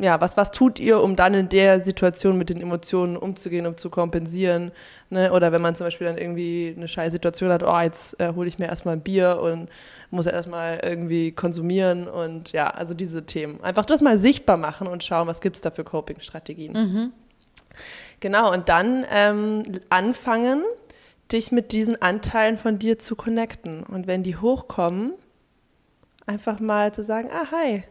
[0.00, 3.76] ja, was, was tut ihr, um dann in der Situation mit den Emotionen umzugehen, um
[3.76, 4.70] zu kompensieren?
[5.10, 5.32] Ne?
[5.32, 8.46] Oder wenn man zum Beispiel dann irgendwie eine scheiß Situation hat, oh, jetzt äh, hole
[8.46, 9.68] ich mir erstmal ein Bier und
[10.10, 13.62] muss erstmal irgendwie konsumieren und ja, also diese Themen.
[13.62, 16.72] Einfach das mal sichtbar machen und schauen, was gibt es da für Coping-Strategien.
[16.72, 17.12] Mhm.
[18.20, 20.62] Genau, und dann ähm, anfangen,
[21.32, 23.82] dich mit diesen Anteilen von dir zu connecten.
[23.82, 25.14] Und wenn die hochkommen,
[26.26, 27.82] einfach mal zu sagen, ah, hi,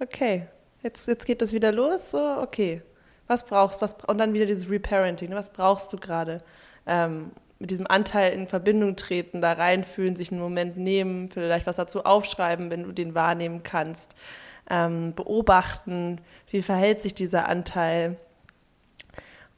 [0.00, 0.48] okay,
[0.84, 2.82] jetzt, jetzt geht das wieder los, so, okay,
[3.26, 5.36] was brauchst du, und dann wieder dieses Reparenting, ne?
[5.36, 6.42] was brauchst du gerade?
[6.86, 11.76] Ähm, mit diesem Anteil in Verbindung treten, da reinfühlen, sich einen Moment nehmen, vielleicht was
[11.76, 14.14] dazu aufschreiben, wenn du den wahrnehmen kannst,
[14.68, 16.20] ähm, beobachten,
[16.50, 18.16] wie verhält sich dieser Anteil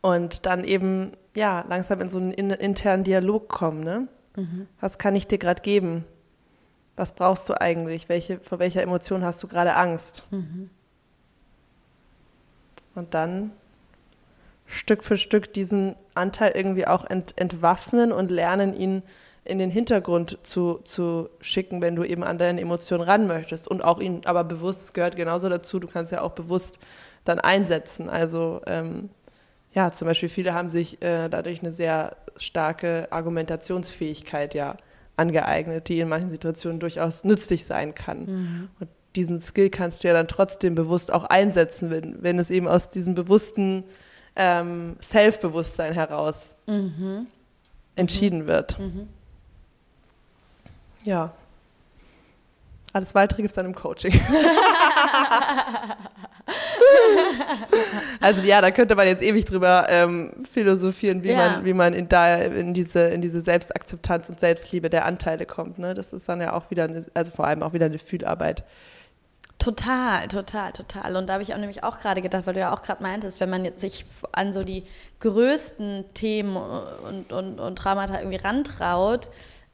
[0.03, 4.09] und dann eben, ja, langsam in so einen internen Dialog kommen, ne?
[4.37, 4.69] Mhm.
[4.81, 6.05] Was kann ich dir gerade geben?
[6.95, 8.09] Was brauchst du eigentlich?
[8.09, 10.23] Welche, vor welcher Emotion hast du gerade Angst?
[10.31, 10.71] Mhm
[12.97, 13.53] und dann
[14.67, 19.03] Stück für Stück diesen Anteil irgendwie auch ent, entwaffnen und lernen, ihn
[19.45, 23.69] in den Hintergrund zu, zu schicken, wenn du eben an deine Emotionen ran möchtest.
[23.69, 26.81] Und auch ihn aber bewusst, es gehört genauso dazu, du kannst ja auch bewusst
[27.25, 28.09] dann einsetzen.
[28.09, 29.11] Also ähm,
[29.73, 34.77] ja, zum Beispiel viele haben sich äh, dadurch eine sehr starke Argumentationsfähigkeit ja
[35.17, 38.25] angeeignet, die in manchen Situationen durchaus nützlich sein kann.
[38.25, 38.69] Mhm.
[38.81, 42.69] Und diesen Skill kannst du ja dann trotzdem bewusst auch einsetzen, wenn, wenn es eben
[42.69, 43.85] aus diesem bewussten
[44.37, 47.27] ähm, Selbstbewusstsein heraus mhm.
[47.97, 48.47] entschieden mhm.
[48.47, 48.79] wird.
[48.79, 49.09] Mhm.
[51.05, 51.33] Ja.
[52.93, 54.13] Alles Weitere gibt es dann im Coaching.
[58.21, 61.37] also ja, da könnte man jetzt ewig drüber ähm, philosophieren, wie ja.
[61.37, 65.79] man, wie man in, da, in, diese, in diese Selbstakzeptanz und Selbstliebe der Anteile kommt.
[65.79, 65.95] Ne?
[65.95, 68.65] Das ist dann ja auch wieder, eine, also vor allem auch wieder eine Fühlarbeit.
[69.59, 71.17] Total, total, total.
[71.17, 73.41] Und da habe ich auch nämlich auch gerade gedacht, weil du ja auch gerade meintest,
[73.41, 74.85] wenn man jetzt sich an so die
[75.21, 79.31] größten Themen und, und, und Traumata irgendwie rantraut,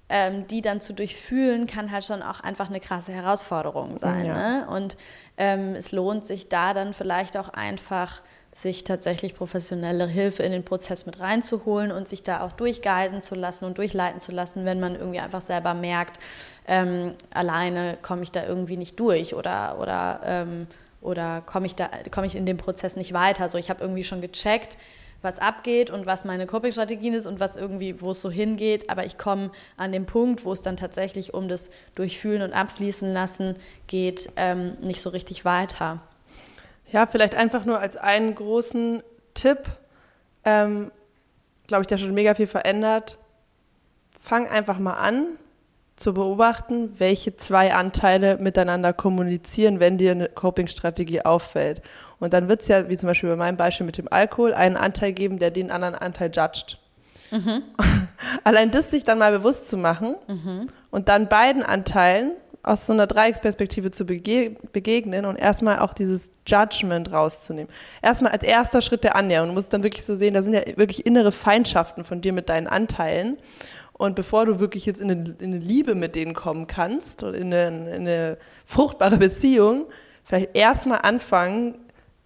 [0.08, 4.26] ähm, die dann zu durchfühlen, kann halt schon auch einfach eine krasse Herausforderung sein.
[4.26, 4.34] Ja.
[4.34, 4.66] Ne?
[4.68, 4.96] Und
[5.36, 8.22] ähm, es lohnt sich da dann vielleicht auch einfach
[8.54, 13.34] sich tatsächlich professionelle Hilfe in den Prozess mit reinzuholen und sich da auch durchguiden zu
[13.34, 16.18] lassen und durchleiten zu lassen, wenn man irgendwie einfach selber merkt,
[16.66, 20.66] ähm, alleine komme ich da irgendwie nicht durch oder, oder, ähm,
[21.00, 21.74] oder komme ich,
[22.10, 23.44] komm ich in dem Prozess nicht weiter.
[23.44, 24.78] Also ich habe irgendwie schon gecheckt,
[25.22, 29.04] was abgeht und was meine Coping-Strategien ist und was irgendwie, wo es so hingeht, aber
[29.04, 33.56] ich komme an den Punkt, wo es dann tatsächlich um das Durchfühlen und Abfließen lassen
[33.86, 36.00] geht, ähm, nicht so richtig weiter.
[36.90, 39.02] Ja, vielleicht einfach nur als einen großen
[39.34, 39.60] Tipp,
[40.44, 40.90] ähm,
[41.66, 43.16] glaube ich, der schon mega viel verändert.
[44.20, 45.38] Fang einfach mal an
[46.02, 51.80] zu beobachten, welche zwei Anteile miteinander kommunizieren, wenn dir eine Coping-Strategie auffällt.
[52.18, 54.76] Und dann wird es ja, wie zum Beispiel bei meinem Beispiel mit dem Alkohol, einen
[54.76, 56.78] Anteil geben, der den anderen Anteil judgt.
[57.30, 57.62] Mhm.
[58.44, 60.66] Allein das sich dann mal bewusst zu machen mhm.
[60.90, 62.32] und dann beiden Anteilen
[62.64, 67.72] aus so einer Dreiecksperspektive zu bege begegnen und erstmal auch dieses Judgment rauszunehmen.
[68.02, 69.48] Erstmal als erster Schritt der Annäherung.
[69.48, 72.48] Du musst dann wirklich so sehen, da sind ja wirklich innere Feindschaften von dir mit
[72.48, 73.38] deinen Anteilen.
[74.02, 77.38] Und bevor du wirklich jetzt in eine, in eine Liebe mit denen kommen kannst oder
[77.38, 78.36] in eine, in eine
[78.66, 79.86] fruchtbare Beziehung,
[80.24, 81.76] vielleicht erstmal anfangen,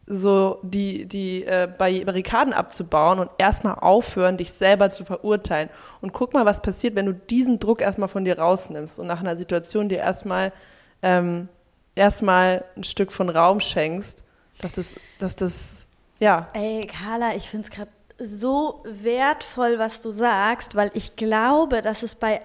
[0.06, 5.68] so die, die äh, Barrikaden abzubauen und erstmal aufhören, dich selber zu verurteilen.
[6.00, 9.20] Und guck mal, was passiert, wenn du diesen Druck erstmal von dir rausnimmst und nach
[9.20, 10.54] einer Situation dir erstmal
[11.02, 11.46] ähm,
[11.94, 14.24] erstmal ein Stück von Raum schenkst,
[14.62, 15.86] dass das, dass das,
[16.20, 16.48] ja.
[16.54, 22.02] Ey, Carla, ich finde es gerade so wertvoll, was du sagst, weil ich glaube, dass
[22.02, 22.40] es bei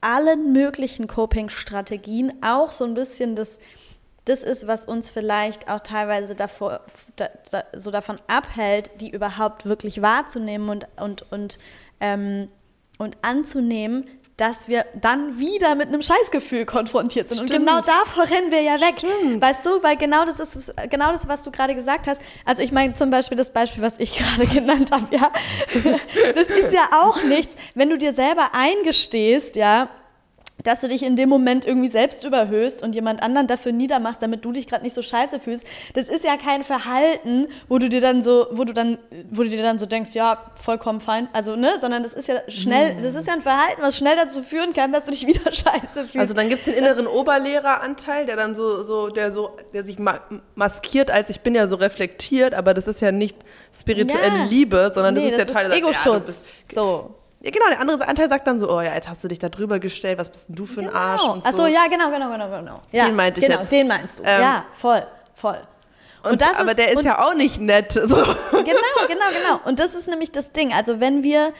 [0.00, 3.58] allen möglichen Coping-Strategien auch so ein bisschen das
[4.26, 6.80] das ist, was uns vielleicht auch teilweise davor,
[7.14, 11.58] da, da, so davon abhält, die überhaupt wirklich wahrzunehmen und, und, und,
[12.00, 12.48] ähm,
[12.98, 14.04] und anzunehmen,
[14.36, 17.38] dass wir dann wieder mit einem Scheißgefühl konfrontiert sind.
[17.38, 17.52] Stimmt.
[17.52, 18.96] Und genau davor rennen wir ja weg.
[18.98, 19.40] Stimmt.
[19.40, 22.20] Weißt du, weil genau das ist genau das, was du gerade gesagt hast.
[22.44, 25.32] Also ich meine zum Beispiel das Beispiel, was ich gerade genannt habe, ja.
[26.34, 29.88] Das ist ja auch nichts, wenn du dir selber eingestehst, ja,
[30.64, 34.44] dass du dich in dem Moment irgendwie selbst überhöhst und jemand anderen dafür niedermachst, damit
[34.44, 35.64] du dich gerade nicht so scheiße fühlst.
[35.94, 38.98] Das ist ja kein Verhalten, wo du dir dann so, wo du dann,
[39.30, 42.36] wo du dir dann so denkst, ja, vollkommen fein, also ne, sondern das ist ja
[42.48, 45.52] schnell, das ist ja ein Verhalten, was schnell dazu führen kann, dass du dich wieder
[45.52, 46.16] scheiße fühlst.
[46.16, 49.98] Also dann gibt es den inneren Oberlehreranteil, der dann so, so, der so, der sich
[49.98, 50.20] ma
[50.54, 53.36] maskiert als ich bin ja so reflektiert, aber das ist ja nicht
[53.78, 54.44] spirituelle Ja.
[54.44, 56.26] Liebe, sondern nee, das ist der Teil, ist der ja, du Ego-Schutz.
[56.26, 57.14] bist- so.
[57.46, 59.48] Ja, genau, der andere Anteil sagt dann so, oh ja, jetzt hast du dich da
[59.48, 61.48] drüber gestellt, was bist denn du für ein Arsch und so.
[61.48, 62.80] Achso, ja, genau, genau, genau, genau.
[62.90, 63.70] Ja, Den meinte ich genau, jetzt.
[63.70, 64.24] den meinst du.
[64.24, 65.58] Ähm, ja, voll, voll.
[66.24, 67.92] Und, aber der ist und- ja auch nicht nett.
[67.92, 68.00] So.
[68.16, 68.34] Genau,
[69.06, 69.60] genau, genau.
[69.64, 70.72] Und das ist nämlich das Ding.
[70.72, 71.52] Also wenn wir,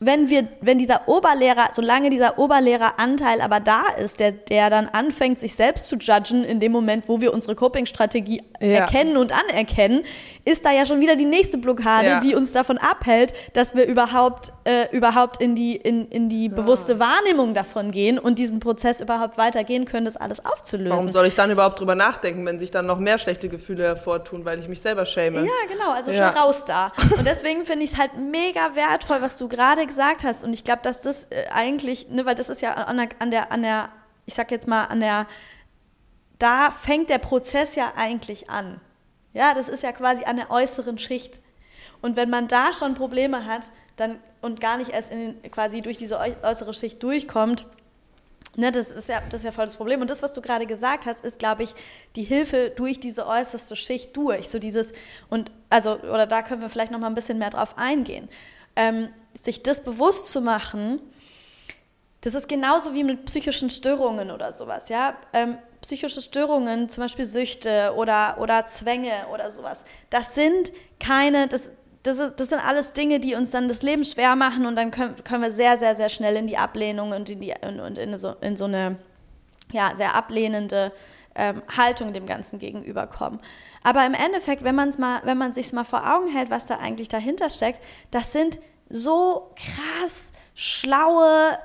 [0.00, 5.40] wenn wir, wenn dieser Oberlehrer, solange dieser Oberlehreranteil aber da ist, der, der dann anfängt,
[5.40, 8.68] sich selbst zu judgen in dem Moment, wo wir unsere Coping-Strategie Ja.
[8.80, 10.04] erkennen und anerkennen,
[10.44, 12.20] ist da ja schon wieder die nächste Blockade, Ja.
[12.20, 16.98] die uns davon abhält, dass wir überhaupt, äh, überhaupt in die, in, in die bewusste
[17.00, 20.90] Wahrnehmung davon gehen und diesen Prozess überhaupt weitergehen können, das alles aufzulösen.
[20.96, 24.44] Warum soll ich dann überhaupt drüber nachdenken, wenn sich dann noch mehr schlechte Gefühle hervortun,
[24.44, 25.40] weil ich mich selber schäme?
[25.40, 26.32] Ja, genau, also Ja.
[26.32, 26.92] schon raus da.
[27.18, 30.44] Und deswegen finde ich es halt mega wertvoll, was du gerade gesagt hast.
[30.44, 33.30] Und ich glaube, dass das äh, eigentlich, ne, weil das ist ja an der, an
[33.30, 33.88] der, an der,
[34.26, 35.26] ich sag jetzt mal, an der,
[36.38, 38.80] da fängt der Prozess ja eigentlich an.
[39.32, 41.40] Ja, das ist ja quasi an der äußeren Schicht.
[42.00, 45.96] Und wenn man da schon Probleme hat, dann und gar nicht erst in, quasi durch
[45.96, 47.66] diese äu- äußere Schicht durchkommt,
[48.56, 50.00] Ne, das, ist ja, das ist ja voll das Problem.
[50.00, 51.74] Und das, was du gerade gesagt hast, ist, glaube ich,
[52.16, 54.48] die Hilfe durch diese äußerste Schicht durch.
[54.48, 54.92] So dieses,
[55.28, 58.28] und also, oder da können wir vielleicht noch mal ein bisschen mehr drauf eingehen.
[58.78, 61.00] Ähm, sich das bewusst zu machen,
[62.22, 65.16] das ist genauso wie mit psychischen Störungen oder sowas, ja.
[65.32, 71.70] Ähm, psychische Störungen, zum Beispiel Süchte oder, oder Zwänge oder sowas, das sind keine, das,
[72.02, 74.90] das, ist, das sind alles Dinge, die uns dann das Leben schwer machen und dann
[74.90, 77.98] können, können wir sehr, sehr, sehr schnell in die Ablehnung und in, die, und, und
[77.98, 78.96] in, so, in so eine
[79.70, 80.92] ja, sehr ablehnende
[81.38, 83.40] ähm, Haltung dem Ganzen gegenüberkommen.
[83.82, 86.66] Aber im Endeffekt, wenn man es mal, wenn man sich mal vor Augen hält, was
[86.66, 87.80] da eigentlich dahinter steckt,
[88.10, 88.58] das sind
[88.90, 91.58] so krass schlaue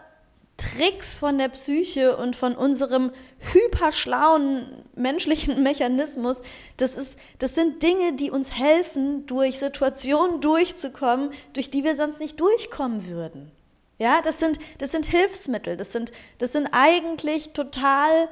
[0.58, 6.42] Tricks von der Psyche und von unserem hyperschlauen menschlichen Mechanismus.
[6.78, 12.20] Das, ist, das sind Dinge, die uns helfen, durch Situationen durchzukommen, durch die wir sonst
[12.20, 13.52] nicht durchkommen würden.
[13.98, 15.78] Ja, das sind, das sind Hilfsmittel.
[15.78, 18.30] Das sind, das sind eigentlich total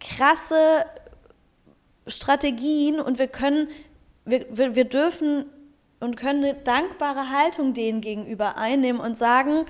[0.00, 0.84] krasse
[2.06, 3.68] Strategien und wir können,
[4.24, 5.46] wir, wir, wir dürfen
[6.00, 9.66] und können eine dankbare Haltung denen gegenüber einnehmen und sagen,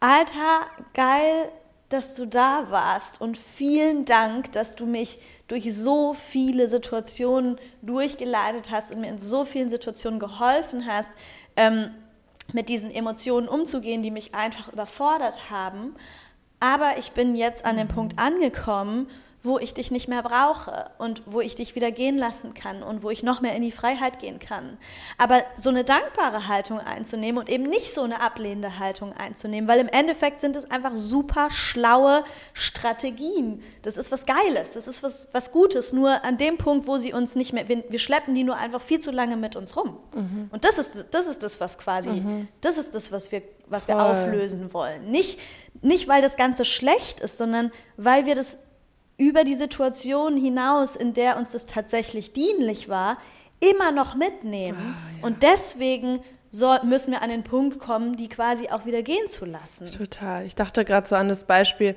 [0.00, 1.50] Alter, geil,
[1.88, 5.18] dass du da warst und vielen Dank, dass du mich
[5.48, 11.10] durch so viele Situationen durchgeleitet hast und mir in so vielen Situationen geholfen hast,
[11.56, 11.90] ähm,
[12.52, 15.94] mit diesen Emotionen umzugehen, die mich einfach überfordert haben.
[16.60, 19.08] Aber ich bin jetzt an dem Punkt angekommen,
[19.44, 23.02] wo ich dich nicht mehr brauche und wo ich dich wieder gehen lassen kann und
[23.02, 24.78] wo ich noch mehr in die Freiheit gehen kann.
[25.18, 29.80] Aber so eine dankbare Haltung einzunehmen und eben nicht so eine ablehnende Haltung einzunehmen, weil
[29.80, 32.24] im Endeffekt sind es einfach super schlaue
[32.54, 33.62] Strategien.
[33.82, 35.92] Das ist was Geiles, das ist was, was Gutes.
[35.92, 38.80] Nur an dem Punkt, wo sie uns nicht mehr, wir, wir schleppen die nur einfach
[38.80, 39.98] viel zu lange mit uns rum.
[40.50, 42.22] Und das ist, das ist das, was quasi,
[42.62, 45.10] das ist das, was wir, was wir auflösen wollen.
[45.10, 45.38] Nicht,
[45.82, 48.58] nicht, weil das Ganze schlecht ist, sondern weil wir das
[49.16, 53.18] über die Situation hinaus, in der uns das tatsächlich dienlich war,
[53.60, 54.96] immer noch mitnehmen.
[55.22, 59.44] Und deswegen so müssen wir an den Punkt kommen, die quasi auch wieder gehen zu
[59.44, 59.90] lassen.
[59.90, 60.46] Total.
[60.46, 61.96] Ich dachte gerade so an das Beispiel,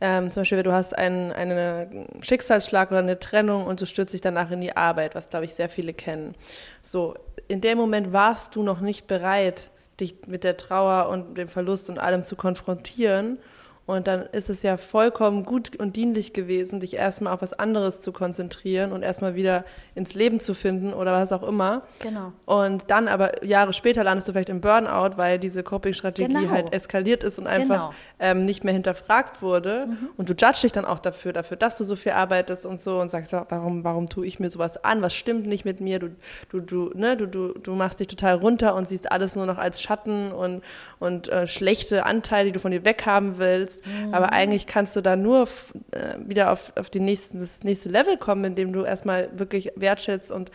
[0.00, 4.20] ähm, zum Beispiel, du hast einen, einen Schicksalsschlag oder eine Trennung und du stürzt dich
[4.20, 6.36] danach in die Arbeit, was, glaube ich, sehr viele kennen.
[6.82, 7.14] So,
[7.48, 11.88] in dem Moment warst du noch nicht bereit, dich mit der Trauer und dem Verlust
[11.88, 13.38] und allem zu konfrontieren.
[13.86, 18.00] Und dann ist es ja vollkommen gut und dienlich gewesen, dich erstmal auf was anderes
[18.00, 19.64] zu konzentrieren und erstmal wieder
[19.94, 21.82] ins Leben zu finden oder was auch immer.
[22.00, 22.32] Genau.
[22.46, 26.50] Und dann aber Jahre später landest du vielleicht im Burnout, weil diese Coping-Strategie Genau.
[26.50, 27.94] halt eskaliert ist und einfach Genau.
[28.18, 29.86] ähm, nicht mehr hinterfragt wurde.
[30.16, 32.98] Und du judgst dich dann auch dafür, dafür, dass du so viel arbeitest und so
[33.00, 35.00] und sagst, warum, warum tue ich mir sowas an?
[35.00, 36.00] Was stimmt nicht mit mir?
[36.00, 36.08] Du,
[36.50, 39.58] du, du, ne, du, du, du machst dich total runter und siehst alles nur noch
[39.58, 40.62] als Schatten und,
[40.98, 43.75] und äh, schlechte Anteile, die du von dir weghaben willst.
[44.12, 45.48] Aber eigentlich kannst du da nur
[45.92, 50.30] äh, wieder auf, auf die nächsten, das nächste Level kommen, indem du erstmal wirklich wertschätzt
[50.30, 50.50] und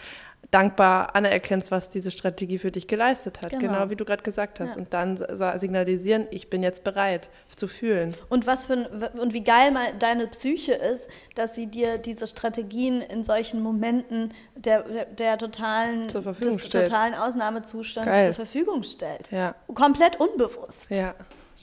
[0.50, 3.52] dankbar anerkennst, was diese Strategie für dich geleistet hat.
[3.52, 3.74] Genau.
[3.74, 4.72] Genau, wie du gerade gesagt hast.
[4.72, 4.76] Ja.
[4.76, 5.18] Und dann
[5.58, 8.16] signalisieren, ich bin jetzt bereit zu fühlen.
[8.30, 8.86] Und was für ein,
[9.20, 14.34] und wie geil mal deine Psyche ist, dass sie dir diese Strategien in solchen Momenten
[14.56, 16.88] der, der, der totalen, des stellt.
[16.88, 18.26] totalen Ausnahmezustands Geil.
[18.28, 19.32] zur Verfügung stellt.
[19.32, 20.94] Ja, Komplett unbewusst.
[20.94, 21.14] ja.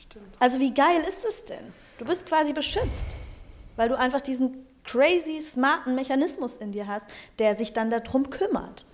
[0.01, 0.37] Stimmt.
[0.39, 1.73] Also wie geil ist es denn?
[1.99, 3.17] Du bist quasi beschützt,
[3.77, 7.07] weil du einfach diesen crazy smarten Mechanismus in dir hast,
[7.39, 8.85] der sich dann darum kümmert.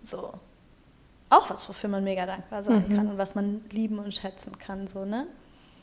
[0.00, 0.32] So.
[1.30, 2.96] Auch was, wofür man mega dankbar sein Mhm.
[2.96, 5.26] kann und was man lieben und schätzen kann, so, ne?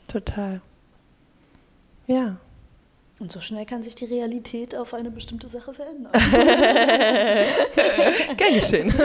[0.08, 0.62] Total.
[2.08, 2.38] Ja.
[3.20, 6.12] Und so schnell kann sich die Realität auf eine bestimmte Sache verändern.
[8.38, 8.94] Gern geschehen.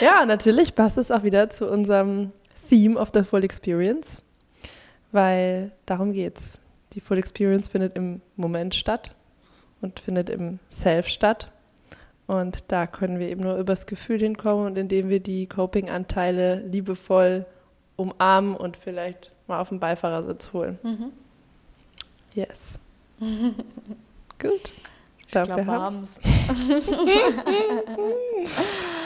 [0.00, 2.32] ja, natürlich passt es auch wieder zu unserem
[2.68, 4.22] Theme of the Full Experience,
[5.12, 6.58] weil darum geht's.
[6.94, 9.14] Die Full Experience findet im Moment statt
[9.80, 11.52] und findet im Self statt.
[12.26, 17.46] Und da können wir eben nur übers Gefühl hinkommen und indem wir die Coping-Anteile liebevoll
[17.96, 20.78] umarmen und vielleicht mal auf den Beifahrersitz holen.
[20.82, 21.12] Mhm.
[22.34, 22.78] Yes.
[24.38, 24.72] Gut.
[25.20, 26.20] Ich glaube, wir haben haben's.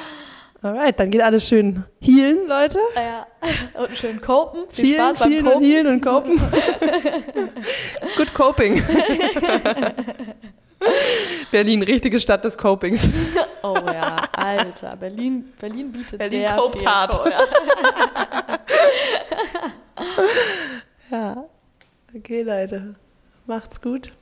[0.63, 2.79] Alright, dann geht alles schön healen, Leute.
[2.95, 3.27] Ja.
[3.83, 4.63] Und schön kopen.
[4.71, 5.67] Viel Vielen, Spaß beim vielen und Kopen.
[5.67, 6.41] healen und copen.
[8.17, 8.83] Good coping.
[11.51, 13.09] Berlin, richtige Stadt des Copings.
[13.63, 14.97] Oh ja, Alter.
[14.97, 16.89] Berlin, Berlin bietet Berlin sehr copt viel.
[16.89, 17.13] hart.
[17.13, 17.41] Co- ja.
[21.11, 21.45] Ja.
[22.17, 22.95] Okay, Leute.
[23.47, 24.13] Macht's gut.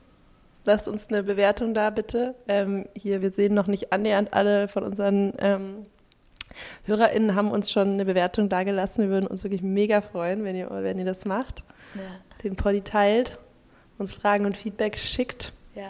[0.65, 2.35] Lasst uns eine Bewertung da, bitte.
[2.47, 5.85] Ähm, hier, wir sehen noch nicht annähernd alle von unseren ähm,
[6.85, 9.03] HörerInnen haben uns schon eine Bewertung dagelassen.
[9.03, 11.63] Wir würden uns wirklich mega freuen, wenn ihr, wenn ihr das macht.
[11.95, 12.01] Ja,
[12.43, 13.37] Den Poddy teilt,
[13.97, 15.53] uns Fragen und Feedback schickt.
[15.75, 15.89] ja.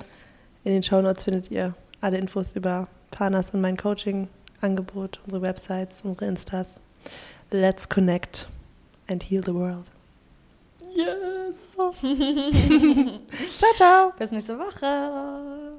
[0.63, 6.25] In den Shownotes findet ihr alle Infos über Panas und mein Coaching-Angebot, unsere Websites, unsere
[6.25, 6.79] Instas.
[7.49, 8.45] Let's connect
[9.09, 9.85] and heal the world.
[10.93, 11.71] Yes.
[13.57, 14.13] Ciao, ciao.
[14.19, 15.70] Bis nächste Woche.